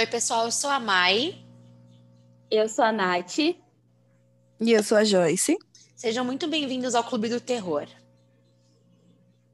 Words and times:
Oi, 0.00 0.06
pessoal, 0.06 0.46
eu 0.46 0.50
sou 0.50 0.70
a 0.70 0.80
Mai. 0.80 1.44
Eu 2.50 2.70
sou 2.70 2.82
a 2.82 2.90
Nath. 2.90 3.38
E 3.38 3.54
eu 4.58 4.82
sou 4.82 4.96
a 4.96 5.04
Joyce. 5.04 5.58
Sejam 5.94 6.24
muito 6.24 6.48
bem-vindos 6.48 6.94
ao 6.94 7.04
Clube 7.04 7.28
do 7.28 7.38
Terror. 7.38 7.86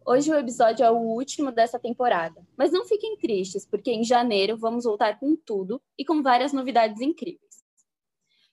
Hoje 0.06 0.30
o 0.30 0.38
episódio 0.38 0.84
é 0.84 0.90
o 0.92 0.98
último 0.98 1.50
dessa 1.50 1.80
temporada, 1.80 2.46
mas 2.56 2.70
não 2.70 2.86
fiquem 2.86 3.16
tristes, 3.16 3.66
porque 3.66 3.90
em 3.90 4.04
janeiro 4.04 4.56
vamos 4.56 4.84
voltar 4.84 5.18
com 5.18 5.34
tudo 5.34 5.82
e 5.98 6.04
com 6.04 6.22
várias 6.22 6.52
novidades 6.52 7.00
incríveis. 7.00 7.64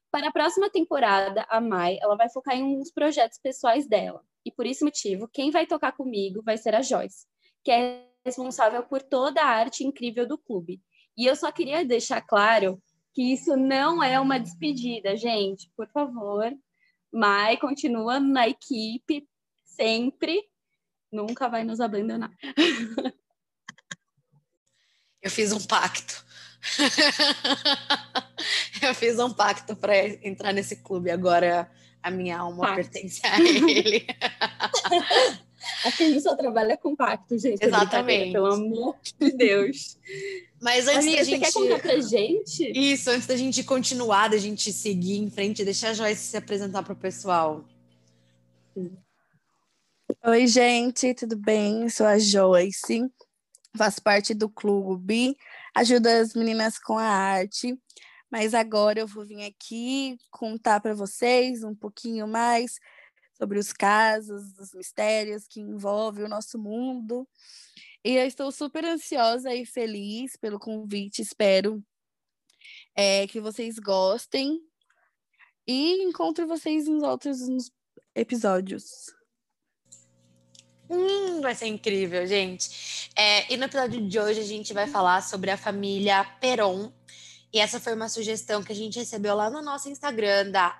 Para 0.09 0.29
a 0.29 0.33
próxima 0.33 0.71
temporada, 0.71 1.45
a 1.47 1.61
Mai 1.61 1.99
ela 2.01 2.15
vai 2.15 2.27
focar 2.27 2.57
em 2.57 2.63
uns 2.63 2.89
projetos 2.89 3.37
pessoais 3.37 3.87
dela, 3.87 4.23
e 4.43 4.51
por 4.51 4.65
esse 4.65 4.83
motivo, 4.83 5.29
quem 5.31 5.51
vai 5.51 5.67
tocar 5.67 5.91
comigo 5.91 6.41
vai 6.41 6.57
ser 6.57 6.73
a 6.73 6.81
Joyce, 6.81 7.27
que 7.63 7.69
é 7.69 8.03
responsável 8.25 8.81
por 8.81 9.03
toda 9.03 9.43
a 9.43 9.47
arte 9.47 9.83
incrível 9.83 10.27
do 10.27 10.39
clube. 10.39 10.81
E 11.17 11.25
eu 11.25 11.35
só 11.35 11.51
queria 11.51 11.85
deixar 11.85 12.21
claro 12.21 12.81
que 13.13 13.33
isso 13.33 13.55
não 13.55 14.01
é 14.01 14.19
uma 14.19 14.39
despedida, 14.39 15.15
gente. 15.15 15.69
Por 15.75 15.87
favor, 15.89 16.51
Mai 17.11 17.57
continua 17.57 18.19
na 18.19 18.47
equipe 18.47 19.27
sempre 19.63 20.43
nunca 21.11 21.47
vai 21.47 21.63
nos 21.63 21.79
abandonar. 21.79 22.31
Eu 25.21 25.29
fiz 25.29 25.51
um 25.51 25.63
pacto. 25.63 26.25
Eu 28.81 28.95
fiz 28.95 29.19
um 29.19 29.31
pacto 29.31 29.75
para 29.75 29.95
entrar 30.27 30.51
nesse 30.51 30.77
clube. 30.77 31.11
Agora 31.11 31.71
a 32.01 32.11
minha 32.11 32.39
alma 32.39 32.65
pacto. 32.65 32.75
pertence 32.75 33.25
a 33.25 33.39
ele. 33.39 34.05
Aqui 35.85 36.03
a 36.03 36.09
gente 36.09 36.21
só 36.21 36.35
trabalha 36.35 36.77
com 36.77 36.95
pacto, 36.95 37.37
gente. 37.37 37.63
Exatamente. 37.63 38.33
Pelo 38.33 38.53
amor 38.53 38.95
de 39.19 39.31
Deus. 39.31 39.97
Mas 40.61 40.87
antes 40.87 40.99
Amiga, 40.99 41.17
da 41.17 41.23
gente. 41.23 41.39
Você 41.39 41.51
quer 41.51 41.53
contar 41.53 41.79
pra 41.79 41.99
gente? 41.99 42.71
Isso, 42.75 43.09
antes 43.09 43.27
da 43.27 43.35
gente 43.35 43.63
continuar, 43.63 44.29
da 44.29 44.37
gente 44.37 44.71
seguir 44.71 45.17
em 45.17 45.29
frente, 45.29 45.65
deixa 45.65 45.89
a 45.89 45.93
Joyce 45.93 46.27
se 46.27 46.37
apresentar 46.37 46.83
pro 46.83 46.95
pessoal. 46.95 47.63
Oi, 50.25 50.47
gente, 50.47 51.13
tudo 51.13 51.35
bem? 51.35 51.89
Sou 51.89 52.05
a 52.05 52.17
Joyce, 52.17 53.11
faço 53.75 54.01
parte 54.01 54.33
do 54.33 54.49
clube, 54.49 55.35
ajudo 55.75 56.07
as 56.07 56.33
meninas 56.33 56.79
com 56.79 56.97
a 56.97 57.05
arte, 57.05 57.77
mas 58.31 58.53
agora 58.53 58.99
eu 58.99 59.07
vou 59.07 59.25
vir 59.25 59.45
aqui 59.45 60.17
contar 60.31 60.79
para 60.79 60.95
vocês 60.95 61.63
um 61.63 61.75
pouquinho 61.75 62.27
mais 62.27 62.79
sobre 63.37 63.59
os 63.59 63.73
casos, 63.73 64.57
os 64.59 64.73
mistérios 64.73 65.47
que 65.47 65.59
envolvem 65.59 66.25
o 66.25 66.29
nosso 66.29 66.57
mundo. 66.57 67.27
E 68.03 68.15
eu 68.15 68.25
estou 68.25 68.51
super 68.51 68.83
ansiosa 68.85 69.53
e 69.53 69.65
feliz 69.65 70.35
pelo 70.35 70.59
convite, 70.59 71.21
espero 71.21 71.83
é, 72.95 73.27
que 73.27 73.39
vocês 73.39 73.79
gostem 73.79 74.61
e 75.67 76.03
encontro 76.03 76.47
vocês 76.47 76.87
nos 76.87 77.03
outros 77.03 77.39
episódios. 78.15 79.13
Hum, 80.89 81.41
vai 81.41 81.55
ser 81.55 81.67
incrível, 81.67 82.27
gente. 82.27 83.09
É, 83.15 83.51
e 83.51 83.57
no 83.57 83.65
episódio 83.65 84.07
de 84.07 84.19
hoje 84.19 84.41
a 84.41 84.45
gente 84.45 84.73
vai 84.73 84.85
falar 84.85 85.21
sobre 85.23 85.49
a 85.49 85.57
família 85.57 86.23
Peron. 86.39 86.91
E 87.51 87.59
essa 87.59 87.79
foi 87.79 87.93
uma 87.93 88.09
sugestão 88.09 88.63
que 88.63 88.71
a 88.71 88.75
gente 88.75 88.99
recebeu 88.99 89.35
lá 89.35 89.49
no 89.49 89.61
nosso 89.61 89.89
Instagram, 89.89 90.51
da 90.51 90.79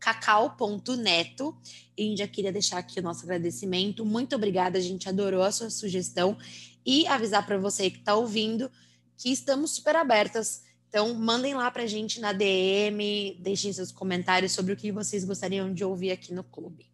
cacau.neto. 0.00 1.56
A 1.96 2.02
gente 2.02 2.18
já 2.18 2.26
queria 2.26 2.50
deixar 2.50 2.78
aqui 2.78 2.98
o 2.98 3.02
nosso 3.02 3.24
agradecimento. 3.24 4.04
Muito 4.04 4.34
obrigada, 4.34 4.78
a 4.78 4.82
gente 4.82 5.08
adorou 5.08 5.42
a 5.42 5.52
sua 5.52 5.70
sugestão. 5.70 6.36
E 6.84 7.06
avisar 7.06 7.46
para 7.46 7.58
você 7.58 7.90
que 7.90 7.98
está 7.98 8.14
ouvindo 8.14 8.70
que 9.18 9.30
estamos 9.30 9.72
super 9.72 9.94
abertas. 9.96 10.64
Então, 10.88 11.14
mandem 11.14 11.54
lá 11.54 11.70
para 11.70 11.82
a 11.82 11.86
gente 11.86 12.20
na 12.20 12.32
DM, 12.32 13.38
deixem 13.40 13.72
seus 13.72 13.92
comentários 13.92 14.52
sobre 14.52 14.72
o 14.72 14.76
que 14.76 14.90
vocês 14.90 15.24
gostariam 15.24 15.72
de 15.72 15.84
ouvir 15.84 16.10
aqui 16.10 16.32
no 16.32 16.42
clube. 16.42 16.90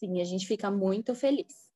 Sim, 0.00 0.20
a 0.20 0.24
gente 0.24 0.46
fica 0.46 0.70
muito 0.70 1.14
feliz. 1.14 1.70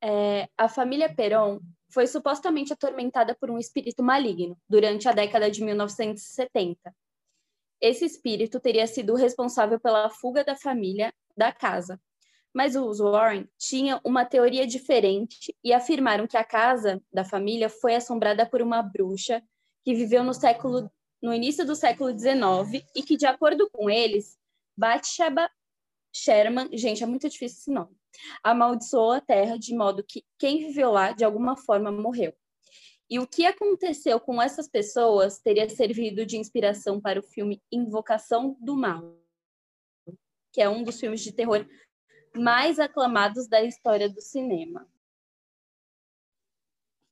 É, 0.00 0.48
a 0.56 0.68
família 0.68 1.12
Peron 1.12 1.58
foi 1.90 2.06
supostamente 2.06 2.72
atormentada 2.72 3.34
por 3.34 3.50
um 3.50 3.58
espírito 3.58 4.02
maligno 4.02 4.56
durante 4.68 5.08
a 5.08 5.12
década 5.12 5.50
de 5.50 5.64
1970. 5.64 6.94
Esse 7.80 8.04
espírito 8.04 8.60
teria 8.60 8.86
sido 8.86 9.14
responsável 9.14 9.78
pela 9.78 10.10
fuga 10.10 10.44
da 10.44 10.56
família 10.56 11.12
da 11.36 11.52
casa. 11.52 12.00
Mas 12.52 12.74
os 12.74 12.98
Warren 12.98 13.48
tinham 13.58 14.00
uma 14.04 14.24
teoria 14.24 14.66
diferente 14.66 15.54
e 15.62 15.72
afirmaram 15.72 16.26
que 16.26 16.36
a 16.36 16.44
casa 16.44 17.00
da 17.12 17.24
família 17.24 17.68
foi 17.68 17.94
assombrada 17.94 18.44
por 18.46 18.60
uma 18.62 18.82
bruxa 18.82 19.42
que 19.84 19.94
viveu 19.94 20.24
no 20.24 20.34
século 20.34 20.90
no 21.20 21.34
início 21.34 21.66
do 21.66 21.74
século 21.74 22.16
XIX 22.16 22.84
e 22.94 23.02
que, 23.02 23.16
de 23.16 23.26
acordo 23.26 23.68
com 23.70 23.90
eles, 23.90 24.38
Bathsheba 24.76 25.50
Sherman, 26.12 26.68
gente, 26.72 27.02
é 27.02 27.06
muito 27.06 27.28
difícil 27.28 27.58
esse 27.58 27.70
nome, 27.70 27.96
amaldiçoou 28.42 29.12
a 29.12 29.20
terra 29.20 29.58
de 29.58 29.74
modo 29.74 30.04
que 30.04 30.24
quem 30.38 30.58
viveu 30.58 30.90
lá, 30.90 31.12
de 31.12 31.24
alguma 31.24 31.56
forma, 31.56 31.90
morreu. 31.90 32.32
E 33.10 33.18
o 33.18 33.26
que 33.26 33.46
aconteceu 33.46 34.20
com 34.20 34.40
essas 34.40 34.68
pessoas 34.68 35.38
teria 35.38 35.68
servido 35.68 36.26
de 36.26 36.36
inspiração 36.36 37.00
para 37.00 37.18
o 37.18 37.22
filme 37.22 37.62
Invocação 37.72 38.54
do 38.60 38.76
Mal, 38.76 39.16
que 40.52 40.60
é 40.60 40.68
um 40.68 40.82
dos 40.82 41.00
filmes 41.00 41.22
de 41.22 41.32
terror 41.32 41.66
mais 42.36 42.78
aclamados 42.78 43.48
da 43.48 43.62
história 43.62 44.10
do 44.10 44.20
cinema. 44.20 44.86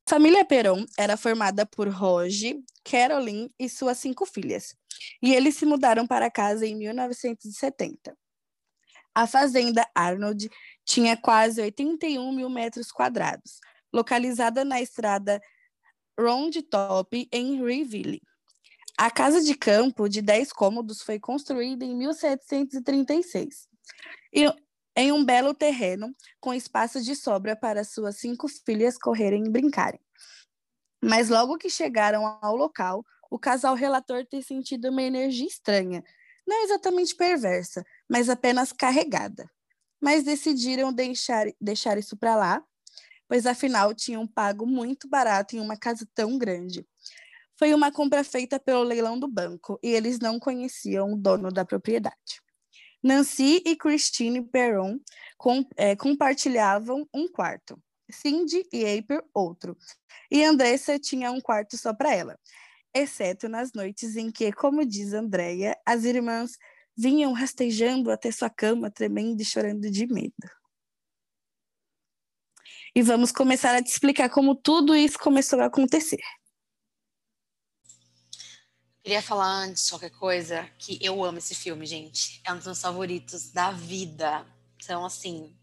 A 0.05 0.09
família 0.11 0.45
Peron 0.45 0.85
era 0.97 1.17
formada 1.17 1.65
por 1.65 1.89
Roge, 1.89 2.63
Caroline 2.83 3.51
e 3.59 3.67
suas 3.67 3.97
cinco 3.97 4.25
filhas, 4.25 4.77
e 5.21 5.33
eles 5.33 5.55
se 5.55 5.65
mudaram 5.65 6.05
para 6.05 6.31
casa 6.31 6.65
em 6.65 6.75
1970. 6.75 8.15
A 9.13 9.25
fazenda 9.25 9.85
Arnold 9.95 10.47
tinha 10.85 11.17
quase 11.17 11.59
81 11.59 12.31
mil 12.31 12.49
metros 12.49 12.91
quadrados, 12.91 13.59
localizada 13.91 14.63
na 14.63 14.79
estrada 14.79 15.41
Round 16.19 16.61
Top, 16.63 17.27
em 17.31 17.63
Riville. 17.63 18.21
A 18.97 19.11
casa 19.11 19.41
de 19.41 19.53
campo, 19.53 20.09
de 20.09 20.21
10 20.21 20.51
cômodos, 20.51 21.01
foi 21.01 21.19
construída 21.19 21.85
em 21.85 21.95
1736, 21.95 23.67
e, 24.33 24.45
em 24.95 25.11
um 25.11 25.23
belo 25.23 25.53
terreno, 25.53 26.11
com 26.39 26.53
espaço 26.53 26.99
de 27.01 27.15
sobra 27.15 27.55
para 27.55 27.83
suas 27.83 28.17
cinco 28.17 28.47
filhas 28.47 28.97
correrem 28.97 29.45
e 29.45 29.49
brincarem. 29.49 29.99
Mas 31.03 31.29
logo 31.29 31.57
que 31.57 31.69
chegaram 31.69 32.25
ao 32.41 32.55
local, 32.55 33.05
o 33.29 33.37
casal 33.37 33.75
relator 33.75 34.25
ter 34.25 34.41
sentido 34.41 34.89
uma 34.89 35.03
energia 35.03 35.45
estranha, 35.45 36.03
não 36.47 36.63
exatamente 36.63 37.15
perversa, 37.15 37.85
mas 38.09 38.29
apenas 38.29 38.71
carregada. 38.71 39.47
Mas 40.01 40.23
decidiram 40.23 40.91
deixar, 40.91 41.45
deixar 41.61 41.97
isso 41.97 42.17
para 42.17 42.35
lá, 42.35 42.63
pois 43.27 43.45
afinal 43.45 43.93
tinham 43.93 44.25
pago 44.27 44.65
muito 44.65 45.07
barato 45.07 45.55
em 45.55 45.59
uma 45.59 45.77
casa 45.77 46.07
tão 46.13 46.37
grande. 46.37 46.85
Foi 47.57 47.73
uma 47.73 47.91
compra 47.91 48.23
feita 48.23 48.59
pelo 48.59 48.83
leilão 48.83 49.19
do 49.19 49.27
banco 49.27 49.79
e 49.81 49.89
eles 49.89 50.19
não 50.19 50.39
conheciam 50.39 51.13
o 51.13 51.17
dono 51.17 51.51
da 51.51 51.65
propriedade. 51.65 52.41
Nancy 53.03 53.61
e 53.65 53.75
Christine 53.75 54.43
Perron 54.43 54.99
com, 55.37 55.65
é, 55.75 55.95
compartilhavam 55.95 57.07
um 57.13 57.27
quarto, 57.27 57.79
Cindy 58.09 58.67
e 58.71 58.85
April 58.85 59.23
outro, 59.33 59.77
e 60.31 60.43
Andressa 60.43 60.99
tinha 60.99 61.31
um 61.31 61.39
quarto 61.39 61.77
só 61.77 61.93
para 61.93 62.13
ela, 62.13 62.37
exceto 62.93 63.47
nas 63.47 63.71
noites 63.73 64.15
em 64.15 64.31
que, 64.31 64.51
como 64.51 64.85
diz 64.85 65.13
Andréia, 65.13 65.77
as 65.85 66.03
irmãs 66.03 66.57
vinham 66.97 67.31
rastejando 67.33 68.11
até 68.11 68.31
sua 68.31 68.49
cama, 68.49 68.89
tremendo 68.89 69.41
e 69.41 69.45
chorando 69.45 69.89
de 69.89 70.07
medo. 70.07 70.33
E 72.97 73.01
vamos 73.03 73.31
começar 73.31 73.75
a 73.75 73.83
te 73.83 73.91
explicar 73.91 74.27
como 74.27 74.55
tudo 74.55 74.95
isso 74.95 75.19
começou 75.19 75.61
a 75.61 75.65
acontecer. 75.65 76.17
Queria 79.03 79.21
falar 79.21 79.65
antes 79.65 79.87
qualquer 79.87 80.09
coisa 80.09 80.67
que 80.79 80.97
eu 80.99 81.23
amo 81.23 81.37
esse 81.37 81.53
filme, 81.53 81.85
gente. 81.85 82.41
É 82.43 82.51
um 82.51 82.55
dos 82.55 82.65
meus 82.65 82.81
favoritos 82.81 83.51
da 83.51 83.69
vida. 83.69 84.43
Então, 84.83 85.05
assim, 85.05 85.55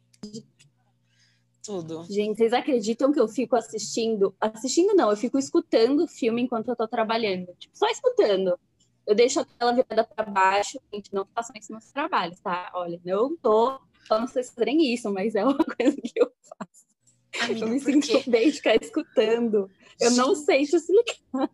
tudo. 1.60 2.06
Gente, 2.08 2.36
vocês 2.36 2.52
acreditam 2.52 3.10
que 3.10 3.18
eu 3.18 3.26
fico 3.26 3.56
assistindo? 3.56 4.32
Assistindo 4.40 4.94
não, 4.94 5.10
eu 5.10 5.16
fico 5.16 5.36
escutando 5.36 6.04
o 6.04 6.06
filme 6.06 6.40
enquanto 6.40 6.68
eu 6.68 6.76
tô 6.76 6.86
trabalhando. 6.86 7.52
Tipo, 7.58 7.76
só 7.76 7.88
escutando 7.88 8.56
eu 9.04 9.14
deixo 9.16 9.40
a 9.40 9.44
tela 9.44 9.72
virada 9.72 10.04
para 10.04 10.24
baixo, 10.24 10.80
gente, 10.92 11.12
não 11.12 11.26
façam 11.34 11.56
isso 11.58 11.72
nos 11.72 11.90
trabalhos, 11.90 12.38
tá? 12.38 12.70
Olha, 12.74 13.00
não 13.04 13.36
tô 13.36 13.80
falando 14.06 14.28
vocês 14.28 14.50
fazerem 14.50 14.94
isso, 14.94 15.12
mas 15.12 15.34
é 15.34 15.44
uma 15.44 15.58
coisa 15.76 15.96
que 16.00 16.12
eu 16.14 16.32
faço. 16.40 16.93
Amiga, 17.40 17.60
eu 17.60 17.68
me 17.68 17.80
sinto 17.80 18.30
bem 18.30 18.50
de 18.50 18.56
ficar 18.56 18.76
escutando. 18.76 19.70
Eu 20.00 20.10
gente. 20.10 20.18
não 20.18 20.34
sei 20.34 20.64
te 20.66 20.76
explicar. 20.76 21.50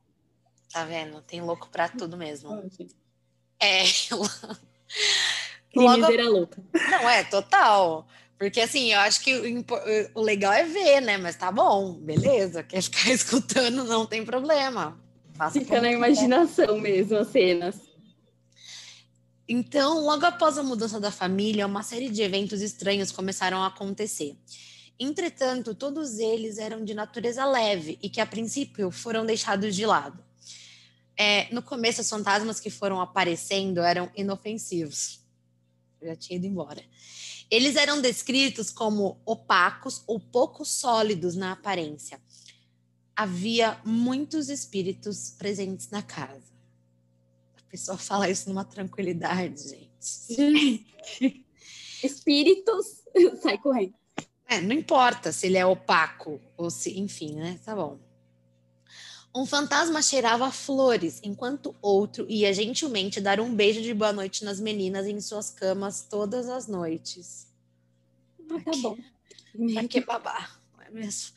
Tá 0.72 0.84
vendo? 0.84 1.20
Tem 1.22 1.40
louco 1.40 1.68
pra 1.68 1.88
tudo 1.88 2.16
mesmo. 2.16 2.62
É. 3.60 3.82
Logo... 5.74 6.06
louca. 6.28 6.62
Não, 6.72 7.08
é, 7.08 7.24
total. 7.24 8.06
Porque 8.38 8.60
assim, 8.60 8.92
eu 8.92 9.00
acho 9.00 9.20
que 9.20 9.34
o, 9.34 9.64
o, 10.14 10.22
legal 10.22 10.52
é 10.52 10.64
ver, 10.64 11.00
né? 11.00 11.18
Mas 11.18 11.36
tá 11.36 11.52
bom, 11.52 11.94
beleza. 11.94 12.62
Quer 12.62 12.82
ficar 12.82 13.10
escutando, 13.12 13.84
não 13.84 14.06
tem 14.06 14.24
problema. 14.24 14.98
Faça 15.34 15.58
Fica 15.58 15.80
na 15.80 15.90
imaginação 15.90 16.78
mesmo 16.78 17.18
as 17.18 17.28
cenas. 17.28 17.76
Então, 19.48 20.00
logo 20.04 20.24
após 20.24 20.56
a 20.56 20.62
mudança 20.62 21.00
da 21.00 21.10
família, 21.10 21.66
uma 21.66 21.82
série 21.82 22.08
de 22.08 22.22
eventos 22.22 22.62
estranhos 22.62 23.10
começaram 23.10 23.62
a 23.62 23.66
acontecer. 23.66 24.36
Entretanto, 25.02 25.74
todos 25.74 26.18
eles 26.18 26.58
eram 26.58 26.84
de 26.84 26.92
natureza 26.92 27.46
leve 27.46 27.98
e 28.02 28.10
que, 28.10 28.20
a 28.20 28.26
princípio, 28.26 28.90
foram 28.90 29.24
deixados 29.24 29.74
de 29.74 29.86
lado. 29.86 30.22
É, 31.16 31.52
no 31.54 31.62
começo, 31.62 32.02
os 32.02 32.10
fantasmas 32.10 32.60
que 32.60 32.68
foram 32.68 33.00
aparecendo 33.00 33.80
eram 33.80 34.10
inofensivos. 34.14 35.24
Eu 36.02 36.08
já 36.08 36.16
tinha 36.16 36.36
ido 36.36 36.46
embora. 36.46 36.84
Eles 37.50 37.76
eram 37.76 38.02
descritos 38.02 38.70
como 38.70 39.18
opacos 39.24 40.04
ou 40.06 40.20
pouco 40.20 40.66
sólidos 40.66 41.34
na 41.34 41.52
aparência. 41.52 42.20
Havia 43.16 43.80
muitos 43.84 44.50
espíritos 44.50 45.30
presentes 45.30 45.88
na 45.88 46.02
casa. 46.02 46.52
A 47.56 47.70
pessoa 47.70 47.96
fala 47.96 48.28
isso 48.28 48.50
numa 48.50 48.64
tranquilidade, 48.66 49.62
gente. 49.66 51.46
Espíritos, 52.04 53.02
sai 53.42 53.56
correndo. 53.58 53.99
É, 54.50 54.60
não 54.60 54.74
importa 54.74 55.30
se 55.30 55.46
ele 55.46 55.56
é 55.56 55.64
opaco 55.64 56.40
ou 56.56 56.70
se, 56.70 56.98
enfim, 56.98 57.36
né? 57.36 57.60
Tá 57.64 57.72
bom. 57.72 58.00
Um 59.32 59.46
fantasma 59.46 60.02
cheirava 60.02 60.50
flores, 60.50 61.20
enquanto 61.22 61.72
outro 61.80 62.26
ia 62.28 62.52
gentilmente 62.52 63.20
dar 63.20 63.38
um 63.38 63.54
beijo 63.54 63.80
de 63.80 63.94
boa 63.94 64.12
noite 64.12 64.44
nas 64.44 64.58
meninas 64.58 65.06
em 65.06 65.20
suas 65.20 65.50
camas 65.50 66.02
todas 66.02 66.48
as 66.48 66.66
noites. 66.66 67.46
Ah, 68.50 68.60
tá 68.64 68.72
bom. 68.82 68.98
Pra 69.72 69.86
que 69.86 70.00
babar, 70.00 70.60
não 70.76 70.82
é 70.82 70.90
mesmo? 70.90 71.30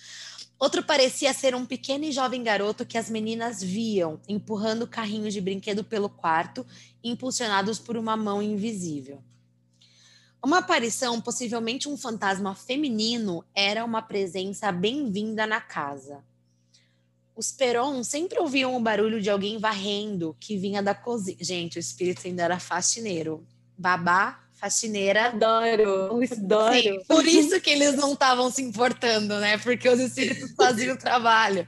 Outro 0.58 0.82
parecia 0.82 1.32
ser 1.36 1.54
um 1.54 1.68
pequeno 1.68 2.06
e 2.06 2.12
jovem 2.12 2.42
garoto 2.42 2.84
que 2.84 2.98
as 2.98 3.12
meninas 3.12 3.62
viam, 3.62 4.20
empurrando 4.28 4.88
carrinhos 4.88 5.36
de 5.36 5.42
brinquedo 5.42 5.84
pelo 5.84 6.10
quarto, 6.10 6.66
impulsionados 7.04 7.78
por 7.78 7.96
uma 7.96 8.18
mão 8.18 8.42
invisível. 8.42 9.24
Uma 10.44 10.58
aparição, 10.58 11.22
possivelmente 11.22 11.88
um 11.88 11.96
fantasma 11.96 12.54
feminino, 12.54 13.46
era 13.56 13.86
uma 13.86 14.02
presença 14.02 14.70
bem-vinda 14.74 15.48
na 15.48 15.62
casa. 15.62 16.22
Os 17.34 17.50
Peron 17.50 18.04
sempre 18.04 18.38
ouviam 18.38 18.76
o 18.76 18.80
barulho 18.82 19.22
de 19.22 19.30
alguém 19.30 19.58
varrendo 19.58 20.36
que 20.42 20.58
vinha 20.58 20.84
da 20.84 20.94
cozinha. 20.94 21.38
Gente, 21.40 21.78
o 21.78 21.80
espírito 21.80 22.28
ainda 22.28 22.44
era 22.44 22.60
faxineiro. 22.60 23.48
Babá, 23.78 24.44
faxineira. 24.52 25.28
Adoro, 25.28 26.20
adoro. 26.30 26.74
Sim, 26.74 27.00
por 27.08 27.26
isso 27.26 27.62
que 27.62 27.70
eles 27.70 27.96
não 27.96 28.12
estavam 28.12 28.52
se 28.52 28.62
importando, 28.62 29.40
né? 29.40 29.58
Porque 29.60 29.88
os 29.88 30.00
espíritos 30.02 30.52
faziam 30.60 30.96
o 30.96 31.00
trabalho. 31.00 31.66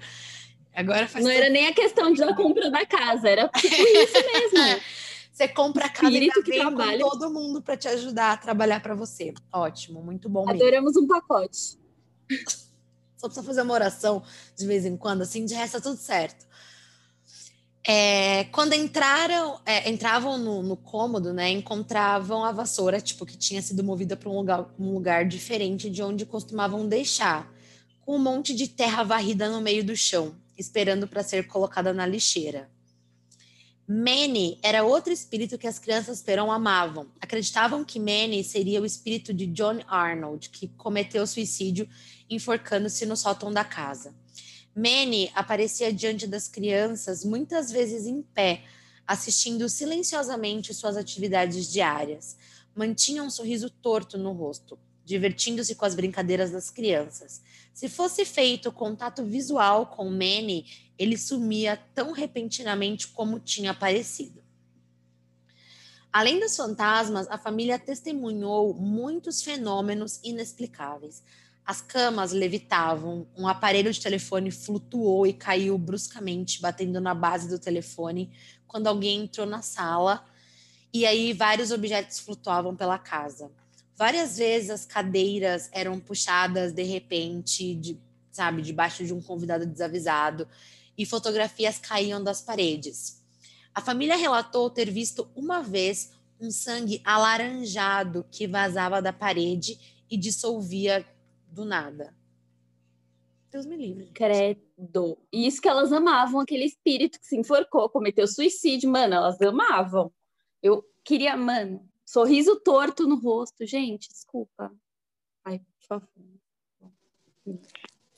Agora 0.76 1.10
Não 1.16 1.30
era 1.30 1.50
nem 1.50 1.68
a 1.68 1.74
questão 1.74 2.12
de 2.12 2.22
a 2.22 2.36
compra 2.36 2.70
da 2.70 2.86
casa, 2.86 3.30
era 3.30 3.48
tipo 3.48 3.74
isso 3.74 4.52
mesmo. 4.54 4.82
Você 5.36 5.50
compra 5.50 5.88
a 5.88 5.90
casa 5.90 6.08
Espírito 6.08 6.40
e 6.40 6.44
que 6.44 6.60
trabalha. 6.60 7.04
com 7.04 7.10
todo 7.10 7.30
mundo 7.30 7.62
para 7.62 7.76
te 7.76 7.90
ajudar 7.90 8.32
a 8.32 8.38
trabalhar 8.38 8.80
para 8.80 8.96
você. 8.96 9.34
Ótimo, 9.52 10.02
muito 10.02 10.30
bom. 10.30 10.50
Adoramos 10.50 10.94
mesmo. 10.94 11.04
um 11.04 11.08
pacote. 11.08 11.78
Só 13.18 13.28
precisa 13.28 13.46
fazer 13.46 13.62
uma 13.64 13.74
oração 13.74 14.24
de 14.56 14.66
vez 14.66 14.86
em 14.86 14.96
quando, 14.96 15.24
assim, 15.24 15.44
de 15.44 15.54
resto 15.54 15.74
tá 15.74 15.82
tudo 15.82 15.98
certo. 15.98 16.48
É, 17.86 18.46
quando 18.46 18.76
entraram, 18.76 19.60
é, 19.66 19.90
entravam 19.90 20.38
no, 20.38 20.64
no, 20.64 20.78
cômodo, 20.78 21.34
né, 21.34 21.50
encontravam 21.50 22.46
a 22.46 22.54
vassoura, 22.54 23.02
tipo, 23.02 23.26
que 23.26 23.38
tinha 23.38 23.62
sido 23.62 23.84
movida 23.84 24.16
para 24.16 24.30
um 24.30 24.38
lugar, 24.38 24.74
um 24.80 24.94
lugar 24.94 25.28
diferente 25.28 25.90
de 25.90 26.02
onde 26.02 26.26
costumavam 26.26 26.88
deixar, 26.88 27.54
com 28.06 28.16
um 28.16 28.20
monte 28.20 28.56
de 28.56 28.70
terra 28.70 29.04
varrida 29.04 29.50
no 29.50 29.60
meio 29.60 29.84
do 29.84 29.98
chão, 29.98 30.34
esperando 30.58 31.10
para 31.10 31.24
ser 31.24 31.46
colocada 31.46 31.94
na 31.94 32.06
lixeira. 32.06 32.74
Manny 33.88 34.58
era 34.64 34.84
outro 34.84 35.14
espírito 35.14 35.60
que 35.60 35.68
as 35.68 35.78
crianças 35.78 36.20
Perón 36.20 36.50
amavam. 36.50 37.08
Acreditavam 37.22 37.86
que 37.86 38.00
Manny 38.00 38.44
seria 38.44 38.82
o 38.82 38.86
espírito 38.86 39.32
de 39.32 39.46
John 39.46 39.80
Arnold, 39.88 40.50
que 40.50 40.68
cometeu 40.70 41.28
suicídio 41.28 41.88
enforcando-se 42.28 43.06
no 43.06 43.16
sótão 43.16 43.54
da 43.54 43.64
casa. 43.64 44.16
Manny 44.76 45.32
aparecia 45.36 45.94
diante 45.94 46.26
das 46.26 46.48
crianças, 46.48 47.24
muitas 47.24 47.72
vezes 47.72 48.08
em 48.08 48.24
pé, 48.24 48.64
assistindo 49.06 49.70
silenciosamente 49.70 50.74
suas 50.74 50.98
atividades 50.98 51.72
diárias. 51.72 52.36
Mantinha 52.76 53.22
um 53.22 53.30
sorriso 53.30 53.70
torto 53.70 54.18
no 54.18 54.32
rosto, 54.32 54.80
divertindo-se 55.06 55.76
com 55.76 55.86
as 55.86 55.96
brincadeiras 55.96 56.52
das 56.52 56.70
crianças. 56.70 57.42
Se 57.74 57.88
fosse 57.88 58.26
feito 58.26 58.72
contato 58.72 59.24
visual 59.24 59.86
com 59.88 60.10
Manny, 60.10 60.66
ele 60.98 61.18
sumia 61.18 61.78
tão 61.94 62.12
repentinamente 62.12 63.08
como 63.10 63.40
tinha 63.40 63.72
aparecido. 63.72 64.44
Além 66.12 66.40
dos 66.40 66.56
fantasmas, 66.56 67.28
a 67.30 67.38
família 67.38 67.78
testemunhou 67.78 68.74
muitos 68.74 69.44
fenômenos 69.44 70.20
inexplicáveis. 70.24 71.22
As 71.66 71.82
camas 71.82 72.32
levitavam, 72.32 73.28
um 73.38 73.48
aparelho 73.48 73.92
de 73.92 74.00
telefone 74.00 74.50
flutuou 74.50 75.28
e 75.28 75.34
caiu 75.34 75.78
bruscamente, 75.78 76.62
batendo 76.62 77.02
na 77.02 77.14
base 77.14 77.50
do 77.50 77.60
telefone 77.60 78.32
quando 78.66 78.88
alguém 78.88 79.24
entrou 79.24 79.46
na 79.46 79.62
sala, 79.62 80.26
e 80.94 81.06
aí 81.06 81.34
vários 81.34 81.72
objetos 81.72 82.20
flutuavam 82.20 82.76
pela 82.76 82.98
casa. 82.98 83.52
Várias 83.98 84.38
vezes 84.38 84.70
as 84.70 84.86
cadeiras 84.86 85.70
eram 85.72 86.00
puxadas 86.00 86.74
de 86.74 86.84
repente, 86.84 87.74
de, 87.76 88.00
sabe, 88.32 88.62
debaixo 88.62 89.06
de 89.06 89.14
um 89.14 89.22
convidado 89.22 89.66
desavisado, 89.66 90.48
e 90.98 91.06
fotografias 91.06 91.78
caíam 91.78 92.24
das 92.24 92.42
paredes. 92.42 93.24
A 93.74 93.82
família 93.82 94.16
relatou 94.16 94.70
ter 94.70 94.90
visto 94.90 95.30
uma 95.36 95.62
vez 95.62 96.12
um 96.40 96.52
sangue 96.52 97.02
alaranjado 97.04 98.26
que 98.30 98.48
vazava 98.48 99.02
da 99.02 99.14
parede 99.14 99.80
e 100.10 100.18
dissolvia 100.18 101.06
do 101.50 101.64
nada. 101.64 102.14
Deus 103.52 103.66
me 103.66 103.78
livre. 103.78 104.10
Credo. 104.14 105.18
E 105.32 105.48
isso 105.48 105.62
que 105.62 105.70
elas 105.70 105.94
amavam, 105.94 106.42
aquele 106.42 106.66
espírito 106.66 107.20
que 107.20 107.26
se 107.26 107.38
enforcou, 107.38 107.90
cometeu 107.90 108.28
suicídio, 108.28 108.90
mano, 108.90 109.14
elas 109.14 109.42
amavam. 109.42 110.12
Eu 110.62 110.84
queria, 111.04 111.38
mano, 111.38 111.88
sorriso 112.06 112.56
torto 112.58 113.08
no 113.08 113.16
rosto, 113.16 113.66
gente, 113.66 114.08
desculpa. 114.10 114.72
Ai, 115.44 115.60
por 115.60 115.88
favor. 115.88 116.10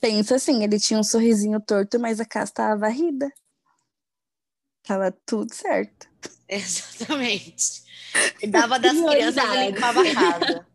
Pensa 0.00 0.36
assim, 0.36 0.62
ele 0.62 0.78
tinha 0.78 1.00
um 1.00 1.04
sorrisinho 1.04 1.60
torto, 1.60 1.98
mas 1.98 2.20
a 2.20 2.24
casa 2.24 2.50
estava 2.50 2.78
varrida. 2.78 3.32
Tava 4.82 5.12
tudo 5.26 5.52
certo. 5.52 6.08
Exatamente. 6.48 7.82
E 8.40 8.46
dava 8.46 8.78
das 8.78 8.96
crianças 9.00 9.44
e 9.44 9.70
limpava 9.70 10.00
a 10.00 10.14
casa. 10.14 10.66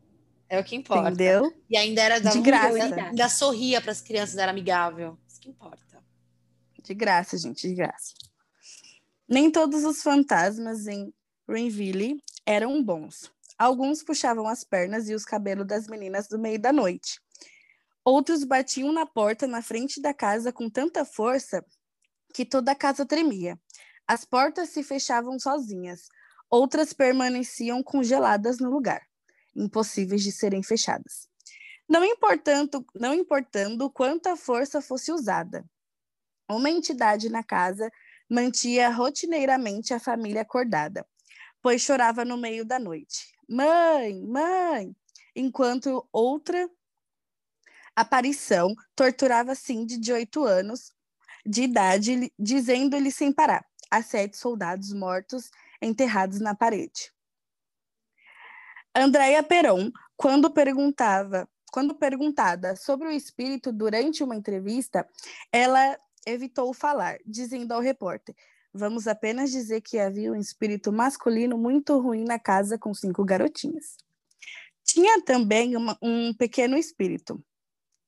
É 0.50 0.60
o 0.60 0.63
que 0.63 0.75
importa. 0.75 1.10
Entendeu? 1.10 1.51
E 1.70 1.77
ainda 1.77 2.01
era 2.01 2.20
da 2.20 2.29
de 2.29 2.41
graça. 2.41 2.96
Ainda 2.96 3.29
sorria 3.29 3.82
para 3.82 3.91
as 3.91 4.01
crianças, 4.01 4.38
era 4.38 4.51
amigável. 4.51 5.17
Isso 5.27 5.39
que 5.39 5.50
importa. 5.50 5.82
De 6.84 6.93
graça, 6.93 7.38
gente, 7.38 7.67
de 7.67 7.74
graça. 7.74 8.13
Nem 9.27 9.50
todos 9.50 9.84
os 9.84 10.03
fantasmas 10.03 10.86
em 10.86 11.12
Rainville 11.48 12.22
eram 12.46 12.84
bons. 12.84 13.32
Alguns 13.58 14.04
puxavam 14.04 14.48
as 14.48 14.64
pernas 14.64 15.10
e 15.10 15.14
os 15.14 15.26
cabelos 15.26 15.68
das 15.68 15.88
meninas 15.88 16.30
no 16.30 16.40
meio 16.40 16.60
da 16.60 16.74
noite. 16.74 17.20
Outros 18.04 18.44
batiam 18.44 18.92
na 18.92 19.06
porta 19.06 19.48
na 19.48 19.62
frente 19.62 20.02
da 20.02 20.14
casa 20.14 20.52
com 20.52 20.70
tanta 20.70 21.06
força 21.06 21.66
que 22.34 22.46
toda 22.46 22.72
a 22.72 22.76
casa 22.76 23.06
tremia. 23.06 23.60
As 24.08 24.26
portas 24.26 24.70
se 24.70 24.84
fechavam 24.84 25.40
sozinhas. 25.40 26.08
Outras 26.50 26.94
permaneciam 26.94 27.82
congeladas 27.82 28.60
no 28.60 28.70
lugar 28.70 29.02
impossíveis 29.56 30.24
de 30.24 30.32
serem 30.32 30.64
fechadas. 30.64 31.28
Não 31.88 32.04
importando, 32.04 32.86
não 32.96 33.14
importando 33.14 33.90
quanta 33.90 34.36
força 34.36 34.82
fosse 34.82 35.12
usada. 35.12 35.66
Uma 36.50 36.70
entidade 36.70 37.30
na 37.30 37.44
casa 37.44 37.90
mantinha 38.30 38.90
rotineiramente 38.90 39.94
a 39.94 40.00
família 40.00 40.42
acordada, 40.42 41.06
pois 41.63 41.82
chorava 41.82 42.25
no 42.25 42.38
meio 42.38 42.65
da 42.65 42.77
noite. 42.77 43.34
Mãe, 43.50 44.22
mãe! 44.22 44.93
Enquanto 45.34 46.08
outra 46.12 46.70
aparição 47.96 48.75
torturava 48.96 49.55
Cindy, 49.55 49.98
de 49.98 50.12
oito 50.12 50.43
anos 50.43 50.91
de 51.46 51.63
idade, 51.63 52.32
dizendo-lhe 52.38 53.12
sem 53.12 53.32
parar: 53.32 53.65
há 53.89 54.03
sete 54.03 54.38
soldados 54.38 54.93
mortos 54.93 55.50
enterrados 55.82 56.39
na 56.39 56.53
parede. 56.53 57.12
Andréia 58.93 59.41
Peron, 59.41 59.89
quando 60.15 60.51
perguntava, 60.51 61.50
quando 61.72 61.96
perguntada 61.96 62.75
sobre 62.75 63.08
o 63.08 63.12
espírito 63.12 63.72
durante 63.72 64.24
uma 64.24 64.36
entrevista, 64.36 65.08
ela 65.51 65.98
evitou 66.27 66.74
falar, 66.74 67.17
dizendo 67.25 67.72
ao 67.72 67.82
repórter: 67.82 68.36
Vamos 68.74 69.08
apenas 69.08 69.51
dizer 69.51 69.82
que 69.82 70.00
havia 70.00 70.32
um 70.32 70.36
espírito 70.36 70.92
masculino 70.92 71.58
muito 71.58 72.00
ruim 72.00 72.24
na 72.24 72.39
casa 72.39 72.77
com 72.77 72.92
cinco 72.94 73.24
garotinhas. 73.24 73.98
Tinha 74.84 75.22
também 75.22 75.77
uma, 75.77 75.98
um 76.01 76.34
pequeno 76.34 76.75
espírito, 76.75 77.44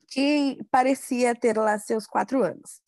que 0.07 0.57
parecia 0.71 1.35
ter 1.35 1.55
lá 1.57 1.77
seus 1.77 2.07
quatro 2.07 2.43
anos, 2.43 2.81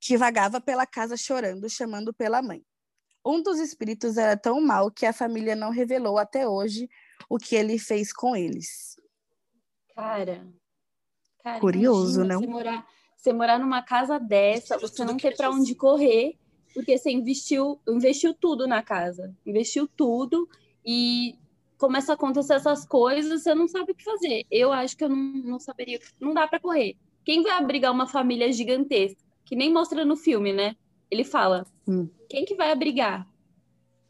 que 0.00 0.16
vagava 0.16 0.60
pela 0.60 0.86
casa 0.86 1.16
chorando, 1.16 1.68
chamando 1.68 2.14
pela 2.14 2.40
mãe. 2.40 2.64
Um 3.26 3.42
dos 3.42 3.58
espíritos 3.58 4.16
era 4.16 4.36
tão 4.36 4.60
mau 4.60 4.90
que 4.90 5.04
a 5.04 5.12
família 5.12 5.54
não 5.54 5.70
revelou 5.70 6.16
até 6.16 6.48
hoje 6.48 6.88
o 7.28 7.38
que 7.38 7.54
ele 7.54 7.78
fez 7.78 8.12
com 8.12 8.34
eles. 8.34 8.96
Cara, 9.94 10.46
cara 11.42 11.60
Curioso, 11.60 12.24
não? 12.24 12.40
Você 12.40 12.46
morar, 12.46 12.86
você 13.16 13.32
morar 13.32 13.58
numa 13.58 13.82
casa 13.82 14.18
dessa, 14.18 14.78
você 14.78 15.04
não 15.04 15.18
ter 15.18 15.36
para 15.36 15.50
onde 15.50 15.74
correr, 15.74 16.39
porque 16.74 16.96
você 16.98 17.10
investiu, 17.10 17.80
investiu 17.88 18.34
tudo 18.34 18.66
na 18.66 18.82
casa, 18.82 19.34
investiu 19.44 19.88
tudo 19.88 20.48
e 20.84 21.36
começa 21.78 22.12
a 22.12 22.14
acontecer 22.14 22.54
essas 22.54 22.84
coisas, 22.84 23.42
você 23.42 23.54
não 23.54 23.66
sabe 23.68 23.92
o 23.92 23.94
que 23.94 24.04
fazer. 24.04 24.44
Eu 24.50 24.72
acho 24.72 24.96
que 24.96 25.04
eu 25.04 25.08
não, 25.08 25.16
não 25.16 25.58
saberia, 25.58 25.98
não 26.20 26.34
dá 26.34 26.46
para 26.46 26.60
correr. 26.60 26.96
Quem 27.24 27.42
vai 27.42 27.52
abrigar 27.52 27.92
uma 27.92 28.06
família 28.06 28.52
gigantesca, 28.52 29.18
que 29.44 29.56
nem 29.56 29.72
mostra 29.72 30.04
no 30.04 30.16
filme, 30.16 30.52
né? 30.52 30.76
Ele 31.10 31.24
fala, 31.24 31.66
Hum. 31.88 32.08
quem 32.28 32.44
que 32.44 32.54
vai 32.54 32.70
abrigar? 32.70 33.26